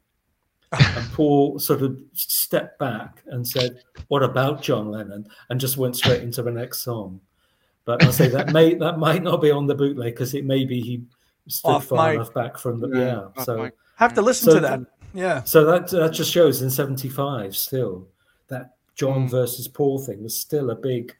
[0.72, 5.28] And Paul sort of stepped back and said, What about John Lennon?
[5.50, 7.20] and just went straight into the next song.
[7.84, 10.64] But I say that may that might not be on the bootleg because it may
[10.64, 11.02] be he
[11.46, 12.16] stood Off far mic.
[12.16, 13.44] enough back from the Yeah, yeah.
[13.44, 13.74] So mic.
[13.96, 14.80] Have to listen So to that.
[15.14, 15.42] Yeah.
[15.44, 18.08] so that that just shows in '75 still
[18.48, 19.30] that John Mm.
[19.30, 21.14] versus Paul thing was still a big,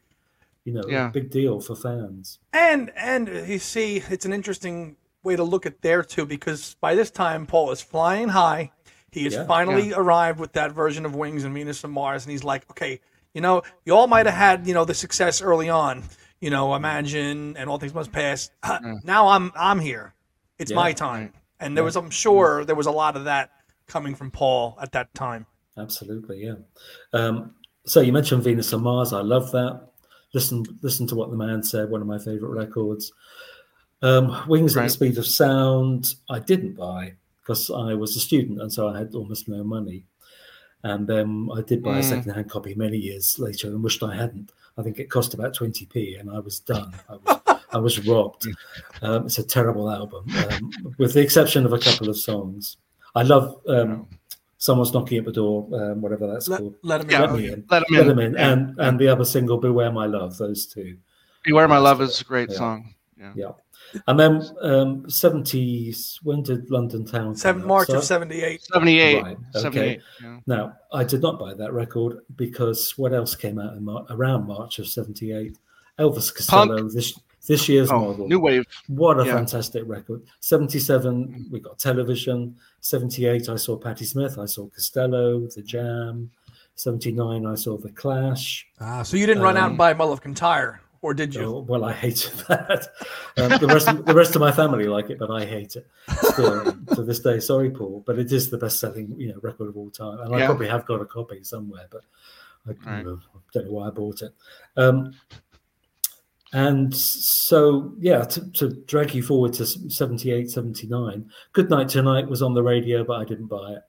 [0.65, 1.07] you know, Yeah.
[1.07, 2.39] a big deal for fans.
[2.51, 6.95] And and you see, it's an interesting way to look at there too, because by
[6.95, 8.71] this time Paul is flying high.
[9.11, 9.45] He has Yeah.
[9.45, 12.99] finally arrived with that version of Wings and Venus and Mars, and he's like, okay,
[13.33, 16.03] you know, you all might have had you know the success early on,
[16.41, 18.49] you know, Imagine and All Things Must Pass.
[19.03, 20.13] Now I'm I'm here.
[20.59, 20.75] It's Yeah.
[20.75, 21.33] my time.
[21.59, 23.49] And there was, I'm sure, there was a lot of that
[23.87, 25.47] coming from Paul at that time.
[25.75, 26.55] Absolutely, yeah.
[27.13, 27.55] Um,
[27.85, 29.11] so you mentioned Venus and Mars.
[29.13, 29.87] I love that.
[30.33, 31.89] Listen, listen to what the man said.
[31.89, 33.11] One of my favorite records.
[34.03, 34.85] Um, Wings at Right.
[34.87, 36.13] the Speed of Sound.
[36.29, 37.13] I didn't buy
[37.47, 40.03] because I was a student and so I had almost no money.
[40.83, 42.09] And then I did buy a Mm.
[42.09, 44.51] second-hand copy many years later and wished I hadn't.
[44.77, 46.93] I think it cost about 20p and I was done.
[47.09, 47.39] I was
[47.73, 48.47] I was robbed.
[49.01, 52.77] Um, it's a terrible album, um, with the exception of a couple of songs.
[53.13, 54.07] I love um,
[54.57, 56.75] "Someone's Knocking at the Door," um, whatever that's Let, called.
[56.83, 57.33] let him Yeah, in.
[57.35, 57.65] me in.
[57.69, 58.07] Let 'em Let in.
[58.07, 58.51] them in, Yeah.
[58.51, 60.97] and and the other single "Beware My Love." Those two.
[61.43, 62.57] Beware My Love is a great Yeah.
[62.57, 62.93] song.
[63.19, 63.33] Yeah.
[63.35, 63.51] Yeah.
[64.07, 67.67] And then um, 70s, when did London Town come Seven, out?
[67.67, 68.61] March So- of '78.
[68.63, 69.23] 78.
[69.23, 69.59] Right, okay.
[69.61, 70.01] 78.
[70.21, 70.39] Yeah.
[70.47, 74.47] Now, I did not buy that record because what else came out in Mar- around
[74.47, 75.57] March of 78?
[75.99, 78.27] Elvis Costello, this this year's Oh, model.
[78.27, 78.65] New Wave.
[78.87, 79.33] What a yeah.
[79.35, 80.21] fantastic record.
[80.41, 82.55] 77, we got television.
[82.81, 84.37] 78, I saw Patti Smith.
[84.37, 86.29] I saw Costello, The Jam.
[86.75, 88.67] 79, I saw The Clash.
[88.81, 91.33] Ah, so you didn't run out and Um, buy a Mull of Kintyre, or did
[91.35, 91.43] you?
[91.43, 92.89] Oh, well, I hated that.
[93.37, 95.87] Um, the rest, of, the rest of my family like it, but I hate it
[96.23, 96.63] still
[96.95, 97.39] to this day.
[97.39, 100.45] Sorry, Paul, but it is the best-selling, you know, record of all time, and I
[100.45, 102.01] probably have got a copy somewhere, but
[102.67, 103.05] I Right.
[103.05, 103.19] know,
[103.53, 104.33] don't know why I bought it.
[104.75, 105.13] Um,
[106.53, 112.41] and so, yeah, to, to drag you forward to 78, 79, Good Night Tonight was
[112.41, 113.83] on the radio, but I didn't buy it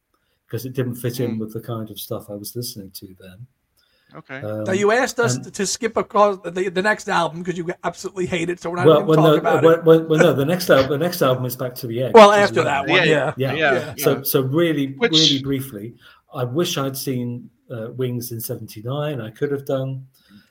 [0.46, 1.38] because it didn't fit in Hmm.
[1.38, 3.46] with the kind of stuff I was listening to then.
[4.14, 4.36] Okay.
[4.40, 7.70] Um, now you asked us and- to skip across the, the next album because you
[7.84, 9.84] absolutely hate it, so we're not well, going to well, talk no, about well, it.
[9.84, 10.32] well, well, no.
[10.32, 12.14] The next album, the next album is Back to the Egg.
[12.14, 13.52] Well, which is after that one, Yeah, yeah.
[13.52, 13.54] Yeah.
[13.54, 13.94] Yeah.
[13.98, 15.94] So, so really, Which- really briefly,
[16.32, 19.20] I wish I'd seen uh, Wings in '79.
[19.20, 20.06] I could have done.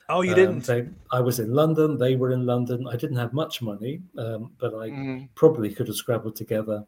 [0.08, 0.64] Oh, you Um, didn't.
[0.64, 1.98] they, I was in London.
[1.98, 2.86] They were in London.
[2.88, 5.28] I didn't have much money, um, but I Mhm.
[5.34, 6.84] probably could have scrabbled together.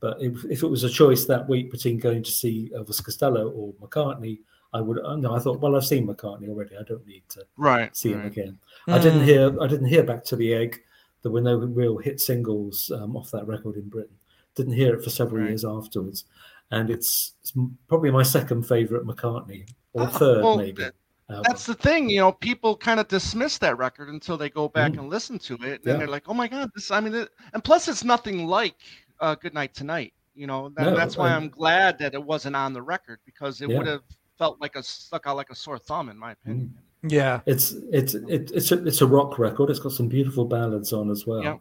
[0.00, 3.48] But if, if it was a choice that week between going to see Elvis Costello
[3.50, 4.40] or McCartney,
[4.72, 4.98] I would.
[5.04, 6.76] uh, No, I thought, well, I've seen McCartney already.
[6.76, 7.94] I don't need to Right.
[7.96, 8.26] see him right.
[8.32, 8.58] again.
[8.86, 9.24] I didn't Mm.
[9.24, 9.60] hear.
[9.62, 10.80] I didn't hear Back to the Egg.
[11.22, 14.16] There were no real hit singles um, off that record in Britain.
[14.54, 15.48] Didn't hear it for several Right.
[15.50, 16.24] years afterwards,
[16.70, 17.52] and it's, it's
[17.88, 20.82] probably my second favorite McCartney or Ah, third well, maybe.
[20.84, 21.42] album.
[21.46, 24.92] That's the thing, you know, people kind of dismiss that record until they go back
[24.92, 25.00] Mm.
[25.00, 25.96] and listen to it, and Yeah.
[25.98, 28.74] they're like, "Oh my god, this!" I mean, it, and plus, it's nothing like
[29.20, 32.22] uh, "Good Night Tonight." You know, that, No, that's why and- I'm glad that it
[32.24, 33.78] wasn't on the record because it Yeah.
[33.78, 34.02] would have
[34.40, 36.74] felt like a stuck out like a sore thumb, in my opinion.
[37.02, 37.40] yeah.
[37.46, 39.68] It's it's it, it's a, it's a rock record.
[39.70, 41.42] It's got some beautiful ballads on as well.
[41.42, 41.56] Yeah.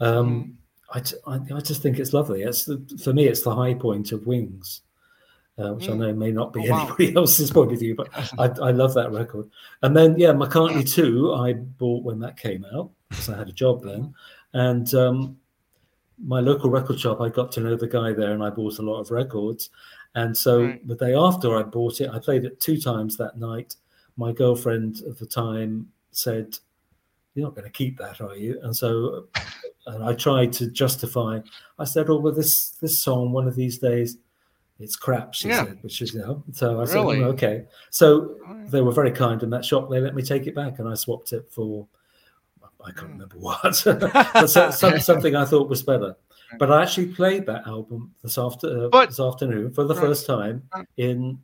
[0.00, 0.58] Um,
[0.92, 2.42] I, t- I I just think it's lovely.
[2.42, 4.82] It's the, for me, it's the high point of Wings,
[5.58, 5.98] uh, which I Mm.
[5.98, 6.80] know may not be Oh, wow.
[6.86, 8.08] anybody else's point of view, but
[8.38, 9.48] I, I love that record.
[9.82, 13.52] And then yeah, McCartney two, I bought when that came out because I had a
[13.52, 14.12] job then,
[14.52, 15.36] and um,
[16.24, 18.82] my local record shop, I got to know the guy there, and I bought a
[18.82, 19.70] lot of records.
[20.16, 20.88] And so Right.
[20.88, 23.76] the day after I bought it, I played it two times that night.
[24.16, 26.58] My girlfriend at the time said,
[27.34, 29.26] "You're not going to keep that, are you?" And so,
[29.86, 31.40] and I tried to justify.
[31.78, 34.16] I said, "Oh, well, this this song, one of these days,
[34.80, 35.64] it's crap." She Yeah.
[35.66, 36.42] said, which is you know.
[36.52, 37.18] So I Really?
[37.18, 38.70] said, "Oh, "Okay." So Alright.
[38.70, 39.90] they were very kind in that shop.
[39.90, 41.86] They let me take it back, and I swapped it for
[42.84, 43.12] I can't Mm.
[43.12, 43.82] remember what,
[44.34, 46.14] but so, some, something I thought was better.
[46.58, 50.04] But I actually played that album this after uh, But- this afternoon for the Right.
[50.06, 50.86] first time Right.
[50.96, 51.38] in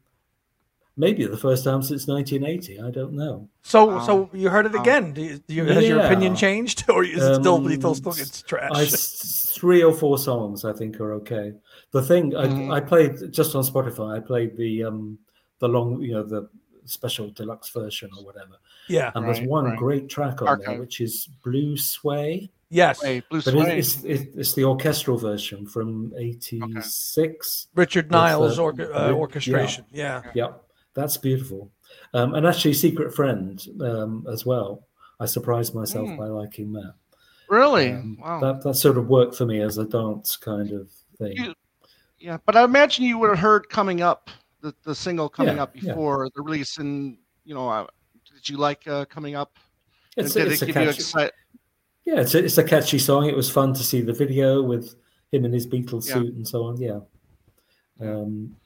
[0.97, 2.81] maybe the first time since 1980.
[2.81, 3.49] I don't know.
[3.63, 4.01] So, Wow.
[4.07, 4.83] so you heard it Wow.
[4.83, 5.13] again.
[5.13, 7.95] Do you, do you, Has your opinion changed, or is it still you still Um,
[7.97, 8.71] still it's trash?
[8.75, 11.55] I s- three or four songs I think are okay.
[11.93, 12.73] The thing I, Mhm.
[12.73, 14.17] I played just on Spotify.
[14.17, 15.19] I played the um
[15.61, 16.49] the long you know the
[16.85, 18.57] special deluxe version or whatever.
[18.89, 19.13] yeah.
[19.15, 19.79] And there's one right.
[19.79, 22.51] great track on there which is Blue Sway.
[22.73, 23.03] Yes.
[23.03, 23.79] Hey, Blue But Sway.
[23.79, 27.69] it's, it's, it's the orchestral version from 86.
[27.75, 29.85] Richard Niles uh, orca- uh, orchestration.
[29.93, 30.23] Yeah.
[30.35, 30.65] Yep,
[30.95, 31.71] that's beautiful.
[32.15, 34.87] Um, and actually, Secret Friend um, as well.
[35.21, 36.17] I surprised myself Mm.
[36.19, 36.95] by liking that.
[37.51, 37.93] really?
[37.93, 38.41] Um, wow.
[38.41, 41.37] That that sort of worked for me as a dance kind of thing.
[41.37, 41.55] You-
[42.19, 44.31] yeah, but I imagine you would have heard coming up
[44.63, 45.89] the, the single coming Yeah, up yeah.
[45.93, 47.87] before the release, and you know, uh,
[48.35, 49.59] did you like uh, coming up?
[50.17, 51.33] And It's, did it's it a give you catchy, excited?
[52.05, 53.27] Yeah, it's a, it's a catchy song.
[53.27, 54.95] It was fun to see the video with
[55.31, 56.15] him in his Beatles Yeah.
[56.15, 56.77] suit and so on.
[56.81, 57.01] Yeah.
[58.01, 58.57] Um,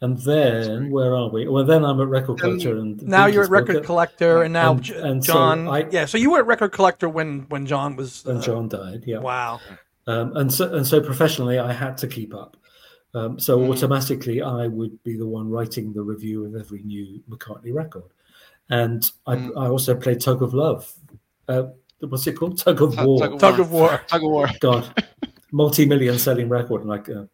[0.00, 1.48] and then where are we?
[1.48, 4.72] Well, then I'm at Record Collector and Now you're at Record Book, Collector, and now
[4.72, 5.68] And- and so John.
[5.68, 6.04] I- yeah.
[6.04, 8.24] So you were at Record Collector when when John was.
[8.24, 9.04] when uh, John died.
[9.06, 9.18] Yeah.
[9.20, 9.60] Wow.
[10.06, 12.56] Um, and so and so professionally, I had to keep up.
[13.14, 13.70] Um, so Mm.
[13.70, 18.10] automatically, I would be the one writing the review of every new McCartney record,
[18.68, 19.52] and I, Mm.
[19.56, 20.92] I also played Tug of Love.
[21.48, 21.68] Uh,
[22.10, 22.58] what's it called?
[22.58, 23.18] Tug of Tug- War.
[23.20, 24.00] Tug of Tug of War.
[24.08, 24.48] Tug of War.
[24.60, 25.04] God,
[25.52, 27.28] multi-million selling record, and like a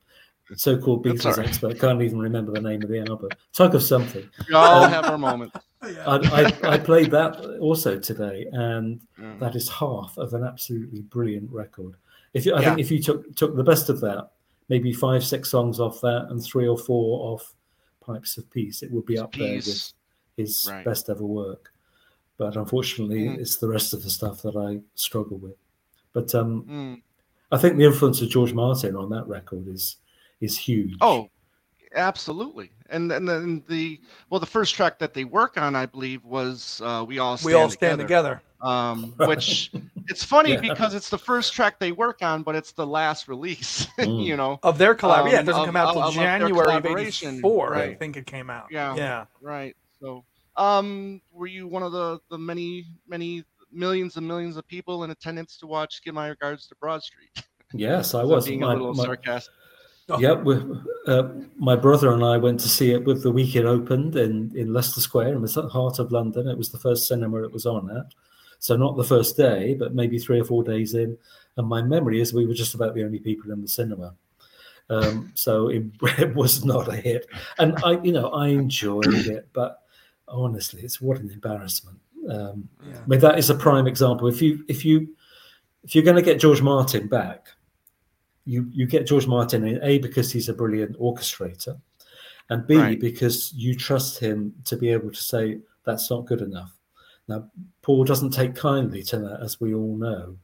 [0.56, 1.46] so-called Beatles all right.
[1.46, 3.28] expert can't even remember the name of the album.
[3.52, 4.28] Tug of something.
[4.48, 5.56] We all um, have our moments.
[5.82, 9.34] I, I, I played that also today, and Yeah.
[9.38, 11.94] that is half of an absolutely brilliant record.
[12.34, 12.68] If you, I Yeah.
[12.70, 14.30] think if you took took the best of that,
[14.68, 17.54] maybe five six songs off that, and three or four off
[18.04, 19.92] Pipes of Peace, it would be up there with
[20.36, 20.84] his Right.
[20.84, 21.72] best ever work.
[22.40, 23.38] But unfortunately, Mm.
[23.38, 25.56] it's the rest of the stuff that I struggle with.
[26.14, 27.02] But um, Mm.
[27.52, 29.96] I think the influence of George Martin on that record is
[30.40, 30.94] is huge.
[31.02, 31.28] Oh,
[31.94, 32.70] absolutely.
[32.88, 36.80] And and then the well, the first track that they work on, I believe, was
[36.84, 38.42] uh, "We All Stand we all stand Together." together.
[38.62, 39.70] Um, which
[40.08, 40.60] it's funny Yeah.
[40.60, 43.86] because it's the first track they work on, but it's the last release.
[43.98, 44.24] Mm.
[44.24, 45.26] you know, Of their collab.
[45.30, 48.16] yeah, it Um, doesn't of- come out of- till January of collaboration, 84, I think
[48.16, 48.66] it came out.
[48.70, 48.94] Yeah.
[48.96, 49.24] Yeah.
[49.42, 49.76] right?
[50.00, 50.24] So,
[50.56, 55.10] um, were you one of the the many many millions and millions of people in
[55.10, 57.30] attendance to watch "Give My Regards to Broad Street"?
[57.72, 58.46] yes, I So was.
[58.46, 59.52] being My- a little my- sarcastic.
[60.18, 60.56] Yeah, we,
[61.06, 64.50] uh, my brother and I went to see it with the week it opened in,
[64.56, 66.48] in Leicester Square in the heart of London.
[66.48, 68.06] It was the first cinema it was on at.
[68.58, 71.16] So not the first day, but maybe three or four days in.
[71.56, 74.16] And my memory is we were just about the only people in the cinema.
[74.88, 75.84] Um, so it,
[76.18, 77.26] it was not a hit.
[77.60, 79.82] And I, you know, I enjoyed it, but
[80.30, 81.98] honestly, it's what an embarrassment.
[82.28, 82.98] Um, Yeah.
[83.02, 84.28] I mean, that is a prime example.
[84.28, 85.14] If you if you
[85.82, 87.48] if you're going to get George Martin back,
[88.44, 91.80] you you get George Martin in a because he's a brilliant orchestrator,
[92.50, 93.00] and b Right.
[93.00, 96.72] because you trust him to be able to say that's not good enough.
[97.28, 97.48] Now,
[97.82, 100.36] Paul doesn't take kindly to that, as we all know,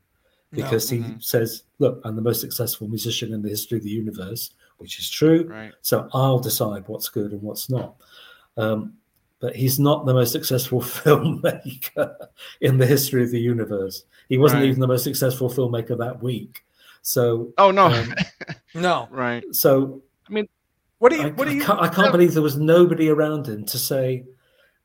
[0.53, 1.23] because he Mhm.
[1.23, 5.11] says, "Look, I'm the most successful musician in the history of the universe," which is
[5.11, 5.45] true.
[5.49, 5.75] Right.
[5.83, 7.97] So I'll decide what's good and what's not.
[8.57, 8.95] Um,
[9.41, 12.15] but he's not the most successful filmmaker
[12.61, 14.05] in the history of the universe.
[14.29, 14.69] He wasn't Right.
[14.69, 16.65] even the most successful filmmaker that week.
[17.03, 17.87] So, Oh no.
[17.87, 18.15] Um,
[18.75, 19.09] No.
[19.11, 19.45] right.
[19.53, 20.49] so I mean,
[20.99, 21.27] What do you?
[21.29, 24.25] I, What do I can't, I can't believe there was nobody around him to say,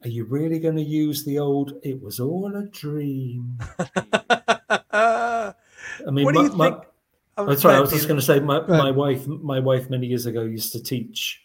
[0.03, 1.73] "Are you really going to use the old?
[1.83, 3.57] It was all a dream."
[4.93, 5.53] I
[6.11, 6.83] mean, what do my, you my- think?
[7.37, 10.25] Oh, sorry, I was just going to say my, my wife my wife many years
[10.25, 11.41] ago used to teach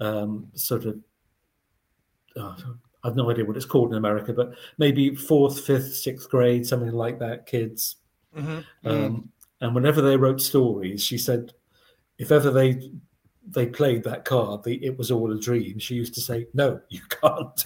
[0.00, 0.96] um, sort of
[2.36, 2.56] uh,
[3.04, 6.92] I've no idea what it's called in America, but maybe fourth, fifth, sixth grade, something
[6.92, 7.96] like that, kids.
[8.34, 9.30] hmm Um,
[9.60, 11.52] and whenever they wrote stories, she said,
[12.18, 12.90] if ever they
[13.48, 16.80] they played that card, the "It was all a dream," she used to say, "No,
[16.88, 17.64] you can't."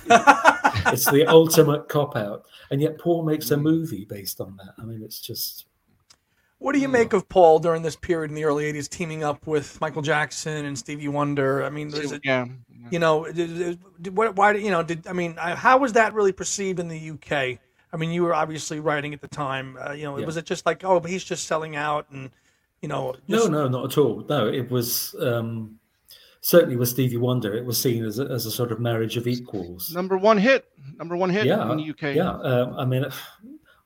[0.92, 3.62] it's the ultimate cop out, and yet Paul makes a Mm.
[3.62, 4.74] movie based on that.
[4.78, 5.66] I mean, it's just
[6.60, 9.46] What do you make of Paul during this period in the early '80s, teaming up
[9.46, 11.64] with Michael Jackson and Stevie Wonder?
[11.64, 12.44] I mean, there's a, yeah.
[12.90, 14.52] you know, did, did- did- what, why?
[14.52, 17.58] did- You know, did I mean, I- how was that really perceived in the UK?
[17.92, 19.76] I mean, you were obviously writing at the time.
[19.80, 20.26] Uh, you know, Yeah.
[20.26, 22.30] was it just like, oh, but he's just selling out, and
[22.82, 24.24] you know, no, no, not at all.
[24.28, 25.78] No, it was um,
[26.42, 27.54] certainly with Stevie Wonder.
[27.54, 29.92] It was seen as a, as a sort of marriage of equals.
[29.94, 30.68] Number one hit.
[30.98, 32.14] Number one hit yeah, in the UK.
[32.16, 32.30] yeah.
[32.32, 33.06] Um, I mean,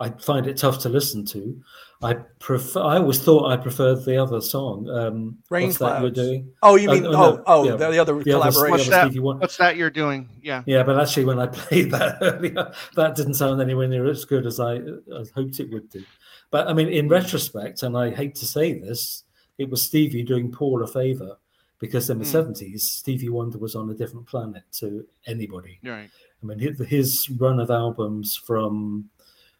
[0.00, 1.62] I find it tough to listen to.
[2.04, 2.80] I prefer.
[2.82, 4.88] I always thought I preferred the other song.
[4.90, 6.52] Um, Rain what's that you're doing?
[6.62, 7.70] Oh, you Uh, mean, no, oh, no, oh, yeah.
[7.76, 8.70] the, the other The other, collaboration.
[8.70, 9.00] What's that?
[9.00, 10.28] other Stevie What's that you're doing?
[10.42, 10.62] Yeah.
[10.66, 14.46] Yeah, but actually, when I played that earlier, that didn't sound anywhere near as good
[14.46, 16.04] as I, I hoped it would do.
[16.50, 19.24] But I mean, in retrospect, and I hate to say this,
[19.58, 21.36] it was Stevie doing Paul a favor
[21.80, 22.52] because in the Mm.
[22.74, 25.80] 70s, Stevie Wonder was on a different planet to anybody.
[25.82, 26.10] Right.
[26.42, 29.08] I mean, his, his run of albums from,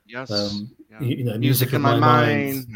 [0.07, 0.31] Yes.
[0.31, 1.01] um, yeah.
[1.01, 2.67] you, you know, Music in my mind.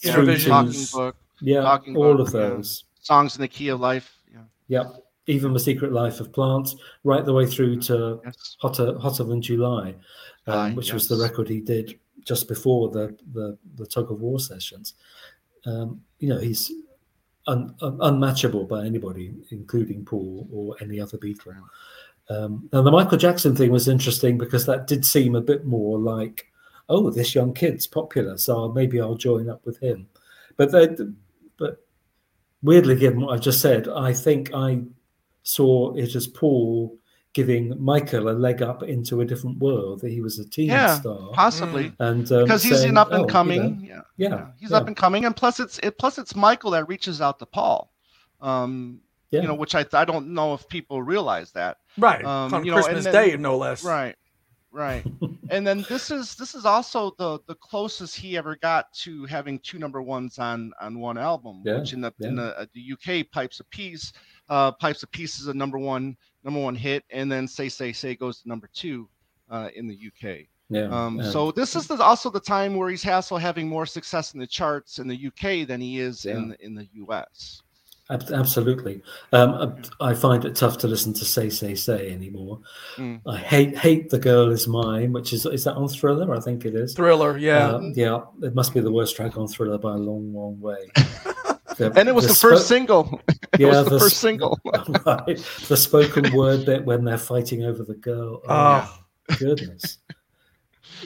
[0.00, 0.90] Yeah, through Visions.
[0.90, 1.16] to- Talking book.
[1.40, 2.40] yeah, Talking all Book, of yeah.
[2.50, 2.84] those.
[3.00, 4.16] Songs in the key of life.
[4.32, 4.42] Yeah.
[4.68, 5.04] Yep.
[5.26, 6.74] Even The Secret Life of Plants,
[7.04, 8.56] right the way through to Yes.
[8.60, 9.94] hotter hotter than July, um,
[10.46, 14.38] July, which was the record he did just before the the, the tug of war
[14.40, 14.94] sessions.
[15.66, 16.72] Um, you know, he's
[17.46, 21.54] un, un, unmatchable by anybody, including Paul or any other Beatle.
[22.30, 25.98] Um, and the Michael Jackson thing was interesting because that did seem a bit more
[25.98, 26.46] like,
[26.88, 30.08] oh, this young kid's popular, so maybe I'll join up with him.
[30.56, 30.88] But they,
[31.56, 31.84] but
[32.62, 34.82] weirdly, given what I just said, I think I
[35.42, 36.96] saw it as Paul
[37.34, 40.00] giving Michael a leg up into a different world.
[40.00, 41.92] That he was a teen Yeah, star, Possibly.
[41.98, 43.86] and um, Because he's saying, an up "Oh, and you know, coming.
[43.88, 44.00] yeah.
[44.16, 47.20] yeah, He's yeah, up and coming, and plus it's it plus it's Michael that reaches
[47.20, 47.92] out to Paul.
[48.40, 49.42] Um, yeah.
[49.42, 51.76] you know, which I I don't know if people realize that.
[51.98, 53.84] right um, on you know, and Christmas then- Day, no less.
[53.84, 54.16] Right.
[54.70, 55.04] Right.
[55.50, 59.58] and then this is this is also the the closest he ever got to having
[59.60, 62.92] two number ones on on one album, Yeah, which in the in the, uh, the
[62.92, 64.12] UK Pipes of Peace,
[64.48, 67.92] uh, Pipes of Peace is a number one number one hit, and then Say Say
[67.92, 69.08] Say goes to number two
[69.50, 70.46] uh, in the UK.
[70.68, 70.88] yeah.
[70.90, 71.30] Um, yeah.
[71.30, 74.46] so this is the, also the time where he's also having more success in the
[74.46, 77.62] charts in the UK than he is in in the US.
[78.10, 79.02] Ab- Absolutely.
[79.32, 82.60] Um, I find it tough to listen to "Say Say Say" anymore.
[82.96, 83.20] Mm.
[83.26, 86.34] I hate "Hate the Girl Is Mine," which is is that on Thriller?
[86.34, 86.94] I think it is.
[86.94, 87.72] Thriller, yeah.
[87.72, 88.20] Uh, yeah.
[88.42, 90.88] It must be the worst track on Thriller by a long, long way.
[91.76, 93.20] The- And it was the, spo- first single.
[93.28, 94.58] it Yeah, the, the first single.
[95.06, 95.36] right.
[95.68, 98.40] The spoken word bit when they're fighting over the girl.
[98.48, 99.00] Oh,
[99.30, 99.98] oh, goodness.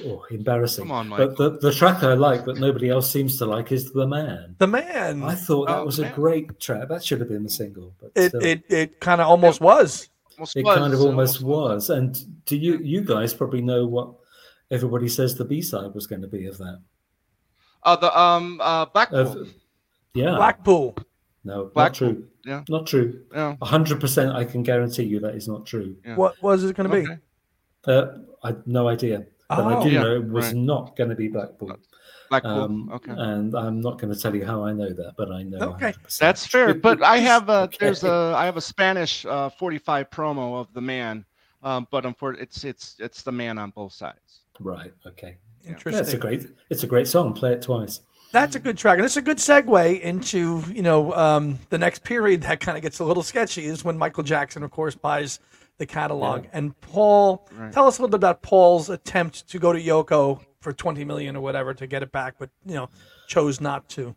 [0.07, 0.85] Oh, embarrassing.
[0.85, 1.19] Come on, Mike.
[1.19, 4.57] But the, the track I like that nobody else seems to like is The Man.
[4.59, 5.23] The man.
[5.23, 6.15] I thought that Oh, was a Man.
[6.15, 6.89] great track.
[6.89, 7.95] That should have been the single.
[8.01, 10.09] But it, still, it it kind of almost was.
[10.39, 11.91] Almost it was, kind of it almost was.
[11.91, 14.15] And do you you guys probably know what
[14.71, 16.81] everybody says the B side was going to be of that?
[17.83, 19.19] Uh, the um uh Blackpool.
[19.43, 19.55] Of,
[20.15, 20.37] yeah.
[20.37, 20.97] Blackpool.
[21.45, 22.29] no, not Blackpool, true.
[22.45, 22.63] yeah.
[22.69, 23.23] Not true.
[23.35, 23.57] yeah.
[23.63, 25.97] hundred percent I can guarantee you that is not true.
[26.05, 26.17] Yeah.
[26.17, 27.07] What was it going to be?
[27.91, 29.27] Uh, I had no idea.
[29.57, 29.83] But I Oh.
[29.85, 30.57] do Yeah, know it was right.
[30.57, 31.77] not going to be Blackpool.
[32.31, 32.51] Blackpool.
[32.63, 33.13] Um, okay.
[33.15, 35.59] And I'm not going to tell you how I know that, but I know.
[35.75, 35.93] Okay.
[35.93, 36.19] 100%.
[36.19, 37.77] That's fair, but I have a Okay.
[37.81, 41.25] there's a I have a Spanish uh, 45 promo of the man,
[41.63, 44.41] um, but unfortunately it's it's it's the man on both sides.
[44.61, 44.93] right.
[45.07, 45.37] Okay.
[45.65, 46.03] Yeah, Interesting.
[46.03, 46.47] it's a great.
[46.71, 47.35] It's a great song.
[47.35, 48.01] Play it twice.
[48.33, 52.03] That's a good track, and it's a good segue into you know um, the next
[52.03, 55.39] period that kind of gets a little sketchy is when Michael Jackson, of course, buys
[55.79, 57.49] the catalog, and Paul.
[57.53, 57.73] Right.
[57.73, 61.37] Tell us a little bit about Paul's attempt to go to Yoko for twenty million
[61.37, 62.89] or whatever to get it back, but you know
[63.27, 64.15] chose not to.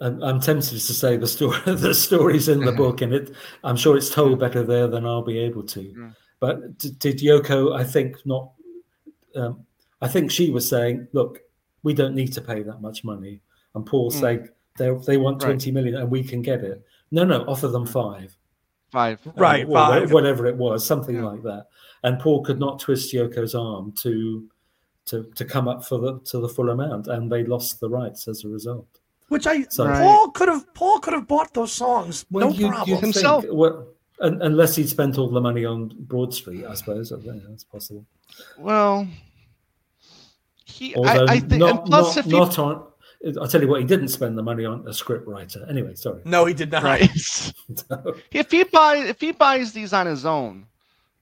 [0.00, 1.58] I'm, I'm tempted to say the story.
[1.66, 3.34] The story's in the book, and it.
[3.64, 5.80] I'm sure it's told better there than I'll be able to.
[5.80, 6.16] Mm.
[6.40, 7.76] But d- did Yoko?
[7.76, 8.52] I think not.
[9.36, 9.64] Um,
[10.00, 11.40] I think she was saying, "Look,
[11.82, 13.40] we don't need to pay that much money,"
[13.74, 14.20] and Paul Mm.
[14.20, 14.48] saying,
[14.78, 15.48] "They they want Right.
[15.50, 18.36] twenty million, and we can get it." No, no, offer them five.
[18.92, 19.20] Five.
[19.36, 20.12] Right, uh, or five.
[20.12, 21.24] whatever it was, something Yeah.
[21.24, 21.66] like that.
[22.04, 24.48] And Paul could not twist Yoko's arm to
[25.06, 28.28] to to come up for the to the full amount, and they lost the rights
[28.28, 28.86] as a result.
[29.28, 30.02] Which I So- Right.
[30.02, 32.88] Paul could have Paul could have bought those songs, no you, problem.
[32.90, 33.42] you Himself.
[33.44, 33.86] Think, well,
[34.20, 37.10] unless he'd spent all the money on Broad Street, I suppose.
[37.12, 37.16] I
[37.48, 38.04] that's possible.
[38.58, 39.08] Well,
[40.66, 42.86] he Although I, I think not, and plus not, if he not on.
[43.40, 45.64] I'll tell you what, he didn't spend the money on a script writer.
[45.70, 46.22] Anyway, sorry.
[46.24, 46.82] no, he did not.
[46.82, 47.02] right
[48.32, 50.66] if he buys if he buys these on his own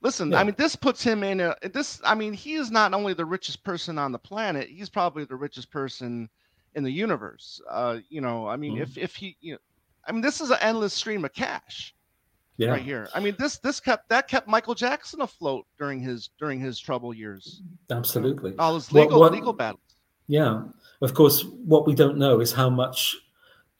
[0.01, 3.13] listen i mean this puts him in a this i mean he is not only
[3.13, 6.27] the richest person on the planet he's probably the richest person
[6.75, 8.81] in the universe uh you know i mean Mhm.
[8.81, 9.59] if if he you know
[10.07, 11.93] i mean this is an endless stream of cash
[12.57, 16.31] yeah, right here i mean this this kept that kept michael jackson afloat during his
[16.39, 18.55] during his trouble years absolutely.
[18.57, 19.81] all his What- legal what- legal battles
[20.27, 20.63] Yeah.
[21.01, 23.15] Of course, what we don't know is how much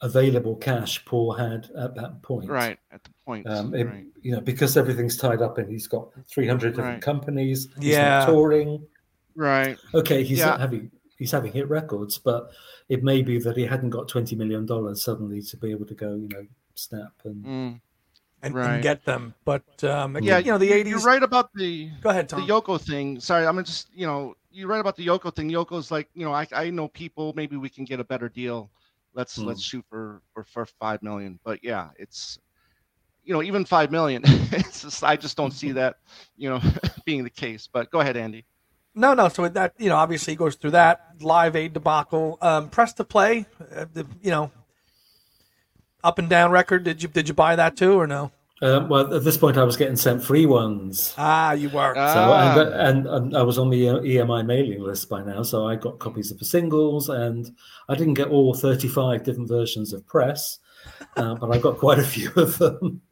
[0.00, 2.48] available cash Paul had at that point.
[2.50, 5.86] right at the point Um, it- right You know, because everything's tied up and he's
[5.88, 7.02] got 300 different Right.
[7.02, 7.68] companies.
[7.80, 8.20] He's Yeah.
[8.20, 8.86] not touring.
[9.34, 10.46] right Okay, he's Yeah.
[10.46, 12.50] not having he's having hit records, but
[12.88, 15.94] it may be that he hadn't got 20 million dollars suddenly to be able to
[15.94, 16.44] go, you know,
[16.74, 17.80] snap and Mm.
[18.42, 18.74] And, Right.
[18.74, 19.34] and get them.
[19.44, 20.90] But um, yeah you know the eighties.
[20.90, 22.40] you're right about the Go ahead, Tom.
[22.40, 23.20] the Yoko thing.
[23.20, 25.50] Sorry, I'm just you know you're right about the Yoko thing.
[25.50, 27.32] Yoko's like you know I, I know people.
[27.36, 28.70] Maybe we can get a better deal.
[29.14, 29.44] Let's Hmm.
[29.46, 31.38] let's shoot for, for for five million.
[31.44, 32.38] But yeah, it's
[33.24, 34.22] you know even five million.
[34.26, 35.96] it's just I just don't see that
[36.36, 36.60] you know
[37.04, 37.68] being the case.
[37.72, 38.44] But go ahead, Andy.
[38.94, 39.28] No, no.
[39.28, 42.36] So that you know, obviously, he goes through that live aid debacle.
[42.42, 43.46] Um, press to play.
[43.74, 44.50] Uh, the, you know,
[46.04, 46.84] up and down record.
[46.84, 48.30] Did you did you buy that too or no?
[48.62, 51.14] um, well, at this point, I was getting sent free ones.
[51.18, 51.94] Ah, you were.
[51.94, 52.56] So, Ah.
[52.60, 55.98] and, and, and I was on the EMI mailing list by now, so I got
[55.98, 57.50] copies of the singles, and
[57.88, 60.58] I didn't get all 35 different versions of Press,
[61.16, 63.02] uh, but I got quite a few of them.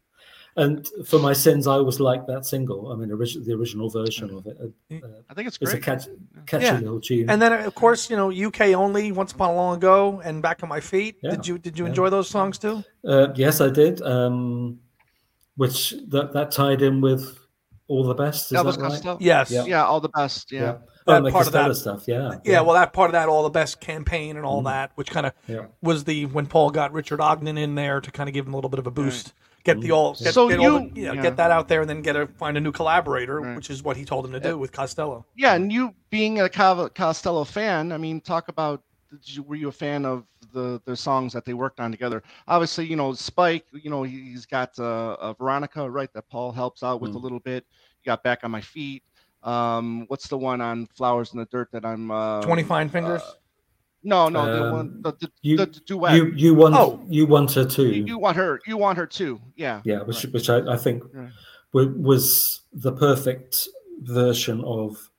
[0.63, 2.93] And for my sins, I always liked that single.
[2.93, 4.57] I mean, origi- the original version of it.
[4.61, 5.83] Uh, I think it's it's a great.
[5.83, 6.05] catch,
[6.47, 6.79] catchy Yeah.
[6.87, 7.31] little tune.
[7.31, 9.11] and then of course, you know, UK only.
[9.11, 11.17] Once upon a long ago, and back on my feet.
[11.23, 11.31] Yeah.
[11.33, 11.91] Did you did you Yeah.
[11.91, 12.85] enjoy those songs too?
[13.13, 14.03] Uh, yes, I did.
[14.03, 14.79] Um,
[15.57, 17.39] which that, that tied in with
[17.89, 18.53] all the best.
[18.53, 19.17] Is Elvis that right?
[19.21, 19.51] Yes.
[19.51, 19.65] Yeah.
[19.65, 20.53] Yeah, all the best.
[20.53, 20.77] Yeah.
[21.07, 22.05] Oh, That and the part of that- stuff.
[22.07, 22.37] Yeah.
[22.45, 24.65] Yeah, well, that part of that, all the best campaign and all Mhm.
[24.67, 25.67] that, which kind of Yeah.
[25.83, 28.57] was the when Paul got Richard Ogden in there to kind of give him a
[28.57, 29.33] little bit of a boost,
[29.65, 31.23] get the all, get, So get all you- the, you know, yeah.
[31.23, 33.57] get that out there, and then get a find a new collaborator, Right.
[33.57, 35.25] which is what he told him to do with Costello.
[35.37, 39.69] Yeah, and you being a Costello fan, I mean, talk about did you, were you
[39.69, 42.23] a fan of the the songs that they worked on together?
[42.47, 43.65] Obviously, you know Spike.
[43.73, 46.13] You know he- he's got uh, uh, Veronica, right?
[46.13, 47.23] That Paul helps out with a Mm.
[47.23, 47.65] little bit.
[48.03, 49.03] You got back on my feet.
[49.43, 52.11] Um, what's the one on Flowers in the Dirt that I'm?
[52.11, 53.23] Uh, Twenty fine fingers.
[54.03, 56.15] No, no, the Um, one the, the, you- the duet.
[56.17, 57.01] You you want Oh.
[57.09, 57.87] you want her too.
[57.91, 58.61] You, you want her.
[58.67, 59.41] You want her too.
[59.57, 59.83] Yeah.
[59.85, 60.33] yeah which, Right.
[60.35, 61.31] which I, I think Right.
[61.73, 63.69] was the perfect
[64.03, 65.11] version of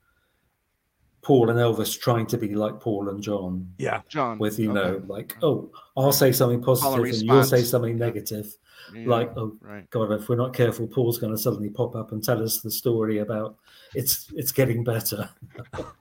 [1.22, 4.40] Paul and Elvis trying to be like Paul and John yeah, John.
[4.40, 4.80] with you Okay.
[4.80, 8.48] know like oh I'll say something positive and you'll say something negative
[8.96, 9.88] Yeah, like oh right.
[9.92, 12.72] God if we're not careful Paul's going to suddenly pop up and tell us the
[12.72, 13.58] story about
[13.94, 15.30] it's it's getting better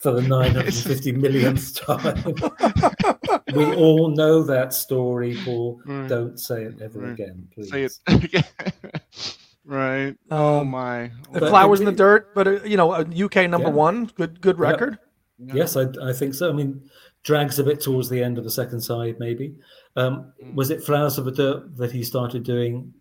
[0.00, 2.24] for the 950 millionth time
[3.54, 6.08] we all know that story Paul Right.
[6.08, 7.12] don't say it ever Right.
[7.12, 7.94] again please Say it.
[9.64, 10.14] right.
[10.30, 11.10] Oh Um, my.
[11.32, 13.74] the flowers it- in the dirt, but uh, you know, UK number Yeah.
[13.74, 14.60] one, good good Yep.
[14.70, 14.98] record.
[15.38, 15.54] Yeah.
[15.54, 16.48] Yes, I, I think so.
[16.48, 16.82] I mean,
[17.24, 19.54] drags a bit towards the end of the second side, maybe.
[19.96, 20.54] Um, mm.
[20.54, 22.92] Was it Flowers of the Dirt that he started doing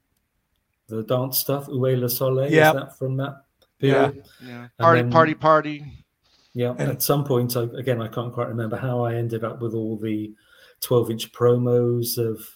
[0.87, 1.67] the dance stuff?
[1.69, 2.51] Ou Est Le Soleil?
[2.51, 2.69] Yeah.
[2.69, 3.43] Is that from that
[3.79, 4.23] period?
[4.41, 4.47] Yeah.
[4.47, 4.67] yeah.
[4.79, 5.85] Party, then, party, party.
[6.53, 6.75] Yeah.
[6.77, 9.73] And, at some point, I, again, I can't quite remember how I ended up with
[9.73, 10.33] all the
[10.81, 12.47] 12 inch promos of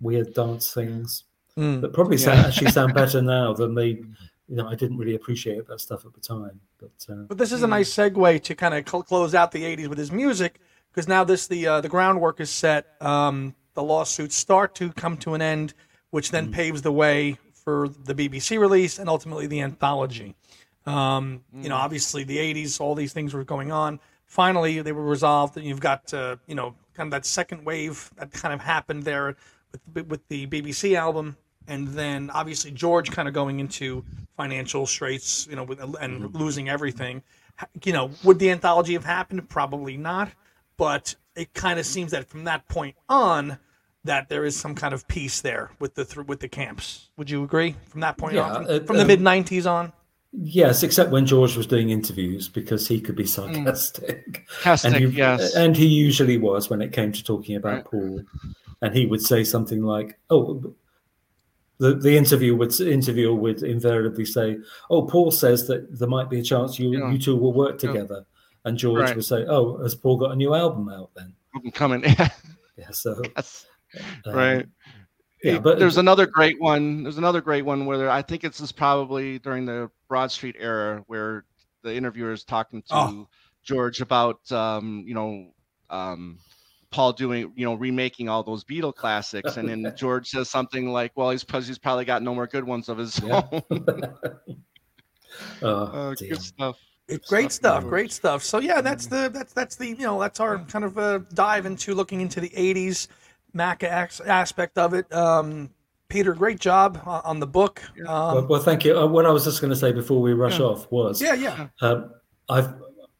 [0.00, 1.24] weird dance things
[1.56, 1.80] mm.
[1.80, 2.24] that probably yeah.
[2.24, 4.02] sound, actually sound better now than they
[4.48, 6.60] you know, I didn't really appreciate that stuff at the time.
[6.78, 9.62] But uh, but this is a nice segue to kind of cl- close out the
[9.62, 13.00] '80s with his music because now this the uh, the groundwork is set.
[13.00, 15.74] Um, the lawsuits start to come to an end,
[16.10, 20.36] which then mm paves the way for the BBC release and ultimately the anthology.
[20.86, 24.00] Um, mm You know, obviously the '80s, all these things were going on.
[24.26, 28.10] Finally, they were resolved, and you've got uh, you know kind of that second wave
[28.16, 29.36] that kind of happened there
[29.92, 31.36] with with the BBC album
[31.68, 34.04] and then obviously George kind of going into
[34.36, 36.36] financial straits, you know, and mm-hmm.
[36.36, 37.22] losing everything.
[37.84, 39.48] You know, would the anthology have happened?
[39.48, 40.30] Probably not.
[40.76, 43.58] But it kind of seems that from that point on,
[44.02, 47.08] that there is some kind of peace there with the th- with the camps.
[47.16, 47.74] Would you agree?
[47.88, 49.92] From that point yeah, on, from, uh, from the um, mid '90s on.
[50.36, 54.44] Yes, except when George was doing interviews because he could be sarcastic.
[54.62, 54.84] Mm.
[54.84, 55.54] and he, yes.
[55.54, 57.84] And he usually was when it came to talking about right.
[57.84, 58.22] Paul.
[58.82, 60.74] And he would say something like, "Oh,
[61.78, 64.58] the, the interview would interviewer would invariably say,
[64.90, 67.10] "Oh, Paul says that there might be a chance you yeah.
[67.10, 68.68] you two will work together," yeah.
[68.68, 69.16] and George right.
[69.16, 71.32] would say, "Oh, has Paul got a new album out then?"
[71.72, 72.28] Coming, yeah.
[72.76, 73.22] yeah so
[74.26, 74.66] um, right.
[75.44, 77.02] Yeah, but there's another great one.
[77.02, 81.44] There's another great one where I think it's probably during the Broad Street era where
[81.82, 83.28] the interviewer is talking to oh.
[83.62, 85.52] George about um, you know
[85.90, 86.38] um,
[86.90, 91.12] Paul doing, you know, remaking all those Beatle classics, and then George says something like,
[91.14, 93.42] "Well, he's he's probably got no more good ones of his yeah.
[93.52, 93.62] own."
[95.62, 96.78] oh, uh, good stuff.
[97.06, 98.42] Good great stuff, stuff great stuff.
[98.42, 101.66] So yeah, that's the that's that's the you know that's our kind of uh, dive
[101.66, 103.08] into looking into the '80s
[103.54, 105.12] Mac aspect of it.
[105.12, 105.70] Um,
[106.08, 107.82] Peter, great job on the book.
[108.00, 108.96] Um, well, well, thank you.
[108.96, 110.66] Uh, what I was just going to say before we rush yeah.
[110.66, 111.68] off was, yeah, yeah.
[111.80, 112.10] Um,
[112.48, 112.74] I've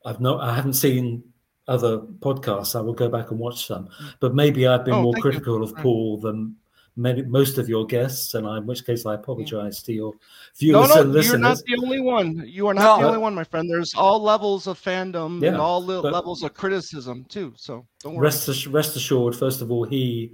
[0.04, 1.24] I've not I haven't seen
[1.66, 2.76] other podcasts.
[2.76, 3.88] I will go back and watch some.
[4.20, 5.64] But maybe I've been oh, more critical you.
[5.64, 6.56] of Paul than
[6.96, 10.14] many, most of your guests, and I, in which case I apologize to your
[10.58, 11.32] viewers no, no, and listeners.
[11.32, 12.44] You're not the only one.
[12.46, 13.02] You are not no.
[13.02, 13.68] the only one, my friend.
[13.68, 17.52] There's all levels of fandom yeah, and all levels of criticism too.
[17.56, 18.24] So don't worry.
[18.24, 20.32] Rest, rest assured, first of all, he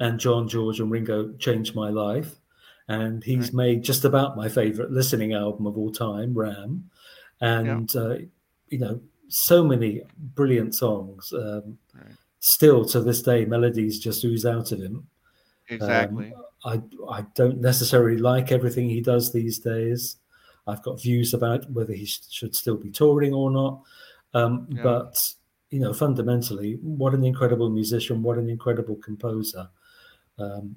[0.00, 2.34] and John, George, and Ringo changed my life.
[2.88, 3.54] And he's right.
[3.54, 6.90] made just about my favorite listening album of all time, Ram.
[7.40, 8.00] And, yeah.
[8.00, 8.18] uh,
[8.68, 10.02] you know, so many
[10.34, 11.32] brilliant songs.
[11.32, 12.12] Um, right.
[12.40, 15.06] Still to this day, melodies just ooze out of him.
[15.70, 16.32] Exactly.
[16.64, 20.16] Um, I I don't necessarily like everything he does these days.
[20.66, 23.82] I've got views about whether he sh- should still be touring or not.
[24.34, 24.82] Um, yeah.
[24.82, 25.34] But
[25.70, 28.22] you know, fundamentally, what an incredible musician!
[28.22, 29.68] What an incredible composer!
[30.38, 30.76] Um,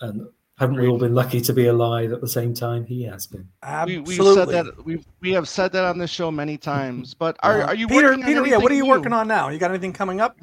[0.00, 0.28] and
[0.58, 3.48] haven't we all been lucky to be alive at the same time he has been?
[3.62, 4.18] Absolutely.
[4.18, 7.14] We, have said that we we have said that on this show many times.
[7.14, 8.16] But are, are you Peter?
[8.16, 8.58] Peter, yeah.
[8.58, 8.90] What are you new?
[8.90, 9.48] working on now?
[9.48, 10.38] You got anything coming up?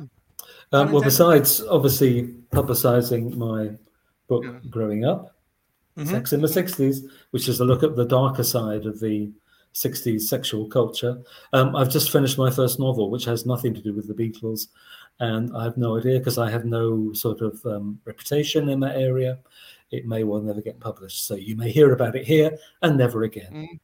[0.74, 3.72] Um, well, besides obviously publicizing my
[4.32, 4.70] book yeah.
[4.70, 5.36] growing up,
[5.98, 6.10] mm-hmm.
[6.10, 7.00] Sex in the '60s,
[7.32, 9.30] which is a look at the darker side of the
[9.74, 11.22] '60s sexual culture.
[11.54, 14.68] Um, I've just finished my first novel, which has nothing to do with the Beatles,
[15.20, 18.96] and I have no idea because I have no sort of um, reputation in that
[18.96, 19.40] area
[19.92, 21.28] it may well never get published.
[21.28, 23.52] So you may hear about it here and never again.
[23.52, 23.80] Mm.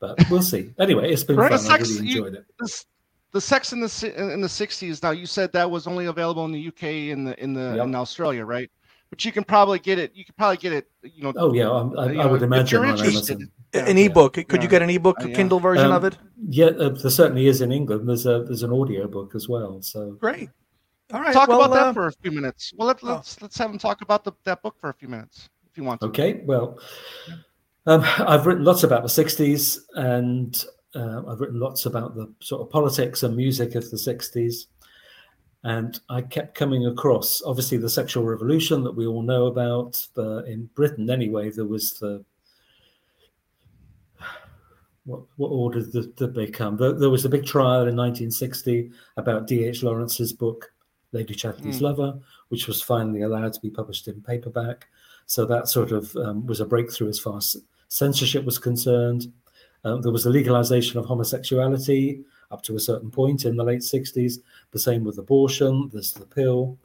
[0.00, 0.72] But we'll see.
[0.78, 1.50] Anyway, it's been right.
[1.50, 1.58] fun.
[1.58, 2.46] Sex, I really enjoyed you, it.
[2.58, 2.84] The,
[3.32, 5.02] the Sex in the in the '60s.
[5.02, 7.84] Now you said that was only available in the UK in the in the yep.
[7.84, 8.70] in Australia, right?
[9.10, 10.12] But you can probably get it.
[10.14, 10.88] You can probably get it.
[11.02, 11.32] You know.
[11.36, 13.50] Oh yeah, I, I, I would imagine on Amazon.
[13.72, 14.34] An ebook.
[14.34, 16.16] Could you get an ebook, a uh, Kindle version um, of it?
[16.48, 18.08] Yeah, uh, there certainly is in England.
[18.08, 19.82] There's a there's an audio book as well.
[19.82, 20.48] So great.
[21.12, 21.32] All right.
[21.32, 22.72] Talk well, about uh, that for a few minutes.
[22.76, 23.42] Well, let, let's oh.
[23.42, 26.00] let's have him talk about the, that book for a few minutes if you want
[26.00, 26.06] to.
[26.08, 26.78] Okay, well,
[27.86, 32.62] um, I've written lots about the 60s and uh, I've written lots about the sort
[32.62, 34.66] of politics and music of the 60s.
[35.62, 40.06] And I kept coming across, obviously, the sexual revolution that we all know about.
[40.14, 42.24] The, in Britain, anyway, there was the
[45.04, 46.76] what, what order did, did they come?
[46.76, 49.82] There, there, was a big trial in 1960 about D.H.
[49.82, 50.72] Lawrence's book,
[51.12, 51.82] Lady Chatterley's mm.
[51.82, 54.86] Lover, which was finally allowed to be published in paperback.
[55.26, 57.56] So that sort of um, was a breakthrough as far as
[57.88, 59.32] censorship was concerned.
[59.84, 63.80] Uh, there was the legalization of homosexuality up to a certain point in the late
[63.80, 64.34] 60s.
[64.72, 65.90] The same with abortion.
[65.92, 66.78] There's the pill.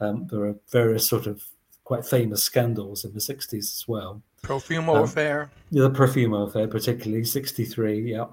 [0.00, 1.42] Um, there are various sort of
[1.84, 4.22] quite famous scandals in the 60s as well.
[4.42, 5.50] Profumo um, affair.
[5.72, 8.26] The Profumo affair, particularly 63, yeah.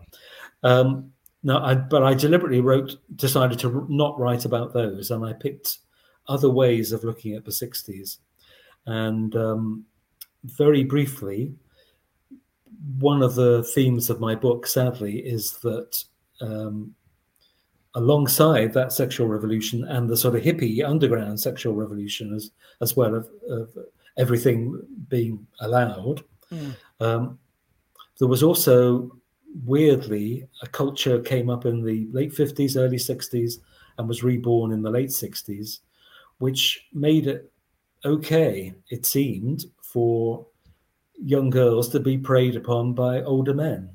[0.64, 1.12] Um,
[1.44, 5.80] no, I, but I deliberately wrote, decided to not write about those, and I picked
[6.28, 8.18] other ways of looking at the 60s.
[8.86, 9.86] And um,
[10.44, 11.54] very briefly,
[13.00, 16.04] one of the themes of my book, sadly, is that
[16.42, 16.94] um,
[17.96, 23.16] alongside that sexual revolution and the sort of hippie underground sexual revolution, as as well
[23.16, 23.70] of, of
[24.18, 24.80] everything
[25.10, 26.76] being allowed, mm.
[27.00, 27.40] um,
[28.20, 29.12] there was also
[29.66, 33.56] weirdly a culture came up in the late 50s, early 60s,
[33.98, 35.80] and was reborn in the late 60s,
[36.40, 37.52] which made it
[38.06, 40.46] okay, it seemed, for
[41.22, 43.90] young girls to be preyed upon by older men.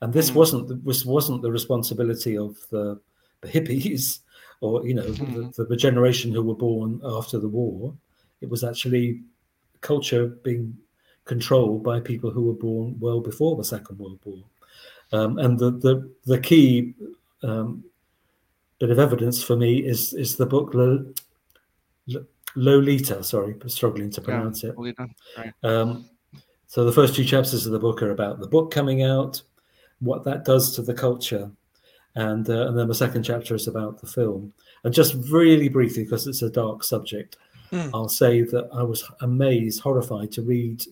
[0.00, 0.34] And this mm.
[0.34, 3.00] wasn't this wasn't the responsibility of the,
[3.40, 4.20] the hippies
[4.60, 5.54] or you know mm.
[5.54, 7.94] the, the, generation who were born after the war.
[8.40, 9.22] It was actually
[9.80, 10.76] culture being
[11.24, 14.42] controlled by people who were born well before the Second World War.
[15.12, 16.94] Um, and the the, the key
[17.42, 17.84] um,
[18.78, 20.74] bit of evidence for me is is the book
[22.54, 23.22] Lolita.
[23.22, 24.96] Sorry, struggling to pronounce yeah, it.
[25.38, 25.52] Right.
[25.62, 26.08] Um,
[26.66, 29.40] so the first two chapters of the book are about the book coming out,
[30.00, 31.50] what that does to the culture,
[32.14, 34.52] and uh, and then the second chapter is about the film.
[34.84, 37.36] And just really briefly, because it's a dark subject,
[37.72, 37.90] mm.
[37.92, 40.82] I'll say that I was amazed, horrified to read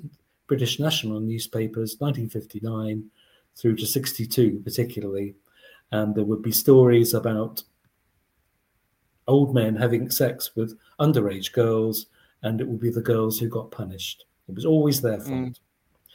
[0.47, 3.11] British national newspapers, 1959
[3.57, 5.35] through to 62, particularly,
[5.93, 7.63] and there would be stories about
[9.27, 12.07] old men having sex with underage girls,
[12.43, 14.25] and it would be the girls who got punished.
[14.49, 15.29] It was always their hmm.
[15.29, 15.53] fault.
[15.53, 15.59] Mm.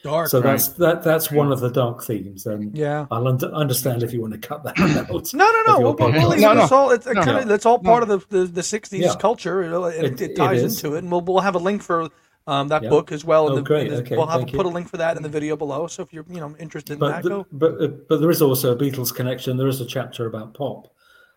[0.02, 0.30] Dark.
[0.30, 0.52] So right.
[0.52, 1.04] that's that.
[1.04, 2.46] That's one of the dark themes.
[2.46, 5.34] And yeah, I'll understand if you want to cut that out.
[5.34, 5.80] no, no, no.
[5.80, 6.64] Well, well, no, no.
[6.64, 8.14] It's all it's, no, kind of, it's all part no.
[8.14, 9.16] of the the, the '60s yeah.
[9.20, 9.62] culture.
[9.62, 12.10] It, it, it ties it into it, and we'll we'll have a link for
[12.48, 13.50] um, that book as well.
[13.50, 13.90] Oh, the, great.
[13.90, 15.88] The, okay, we'll have put a link for that in the video below.
[15.88, 17.48] So if you're you know interested in but that, the, go.
[17.52, 19.58] But uh, but there is also a Beatles connection.
[19.58, 20.94] There is a chapter about pop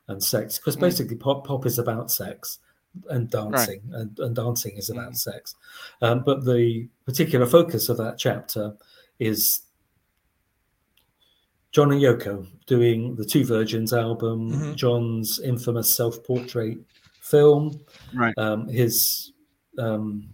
[0.06, 0.80] and sex because mm.
[0.80, 2.58] basically pop pop is about sex
[3.09, 4.01] and dancing, right.
[4.01, 5.18] and, and dancing is about mm.
[5.18, 5.55] sex.
[6.01, 8.74] Um, but the particular focus of that chapter
[9.18, 9.62] is
[11.72, 14.74] John and Yoko doing the Two Virgins album, mm-hmm.
[14.74, 16.78] John's infamous self portrait
[17.20, 17.80] film,
[18.14, 18.34] right.
[18.36, 19.32] um, his
[19.78, 20.28] um,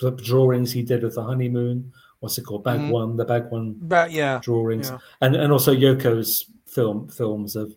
[0.00, 1.92] the drawings he did of the honeymoon.
[2.20, 2.64] What's it called?
[2.64, 2.90] Bag mm-hmm.
[2.90, 4.98] one, the bag one, ba- yeah, drawings, yeah.
[5.20, 7.74] and and also Yoko's film films of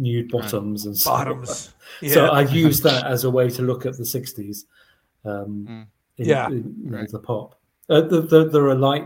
[0.00, 0.94] nude bottoms right.
[0.94, 1.74] and bottoms.
[2.00, 2.14] Yeah.
[2.14, 4.64] So I use that as a way to look at the '60s.
[5.24, 5.86] Um, mm.
[6.18, 7.10] in, yeah, in, in right.
[7.10, 7.60] the pop.
[7.90, 9.04] Uh, the, the, there are light,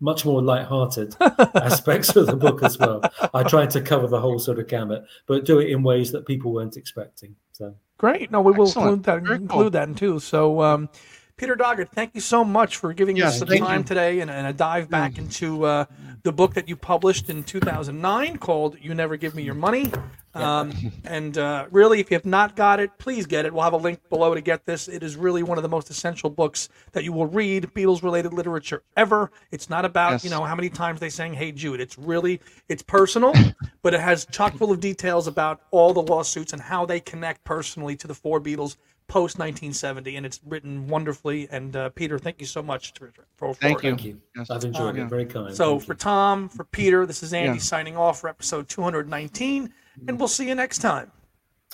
[0.00, 1.14] much more light-hearted
[1.54, 3.00] aspects of the book as well.
[3.32, 6.26] I tried to cover the whole sort of gamut, but do it in ways that
[6.26, 7.36] people weren't expecting.
[7.52, 8.32] So great.
[8.32, 9.70] No, we will include that, include cool.
[9.70, 10.18] that too.
[10.18, 10.60] So.
[10.60, 10.88] Um,
[11.36, 13.84] Peter Doggett, thank you so much for giving yes, us the time you.
[13.84, 15.18] today and, and, a dive back mm.
[15.18, 15.84] into uh,
[16.24, 19.92] the book that you published in 2009 called You Never Give Me Your Money.
[20.34, 20.72] Um,
[21.04, 23.52] and uh, really, if you have not got it, please get it.
[23.52, 24.88] We'll have a link below to get this.
[24.88, 28.32] It is really one of the most essential books that you will read Beatles related
[28.32, 29.30] literature ever.
[29.50, 30.24] It's not about, yes.
[30.24, 31.80] you know, how many times they sang Hey Jude.
[31.80, 33.32] It's really, it's personal,
[33.82, 37.44] but it has chock full of details about all the lawsuits and how they connect
[37.44, 38.76] personally to the four Beatles
[39.08, 41.48] post 1970, and it's written wonderfully.
[41.50, 43.90] And uh, Peter, thank you so much for, for thank, you.
[43.90, 44.20] thank you.
[44.36, 44.50] Yes.
[44.50, 45.08] I've enjoyed um, it.
[45.08, 45.54] Very kind.
[45.56, 45.98] So thank for you.
[45.98, 47.62] Tom, for Peter, this is Andy yeah.
[47.62, 49.72] signing off for episode 219,
[50.06, 51.10] and we'll see you next time.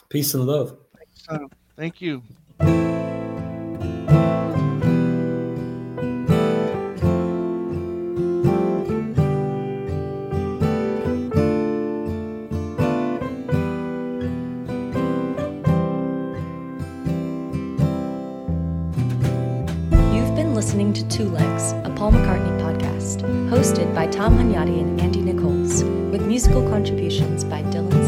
[0.09, 0.77] Peace and love.
[1.77, 2.23] Thank you.
[20.65, 23.21] listening to Two Legs, a Paul McCartney podcast,
[23.51, 28.04] hosted by Tom Hunyadi and Andy Nichols, with musical contributions by Dylan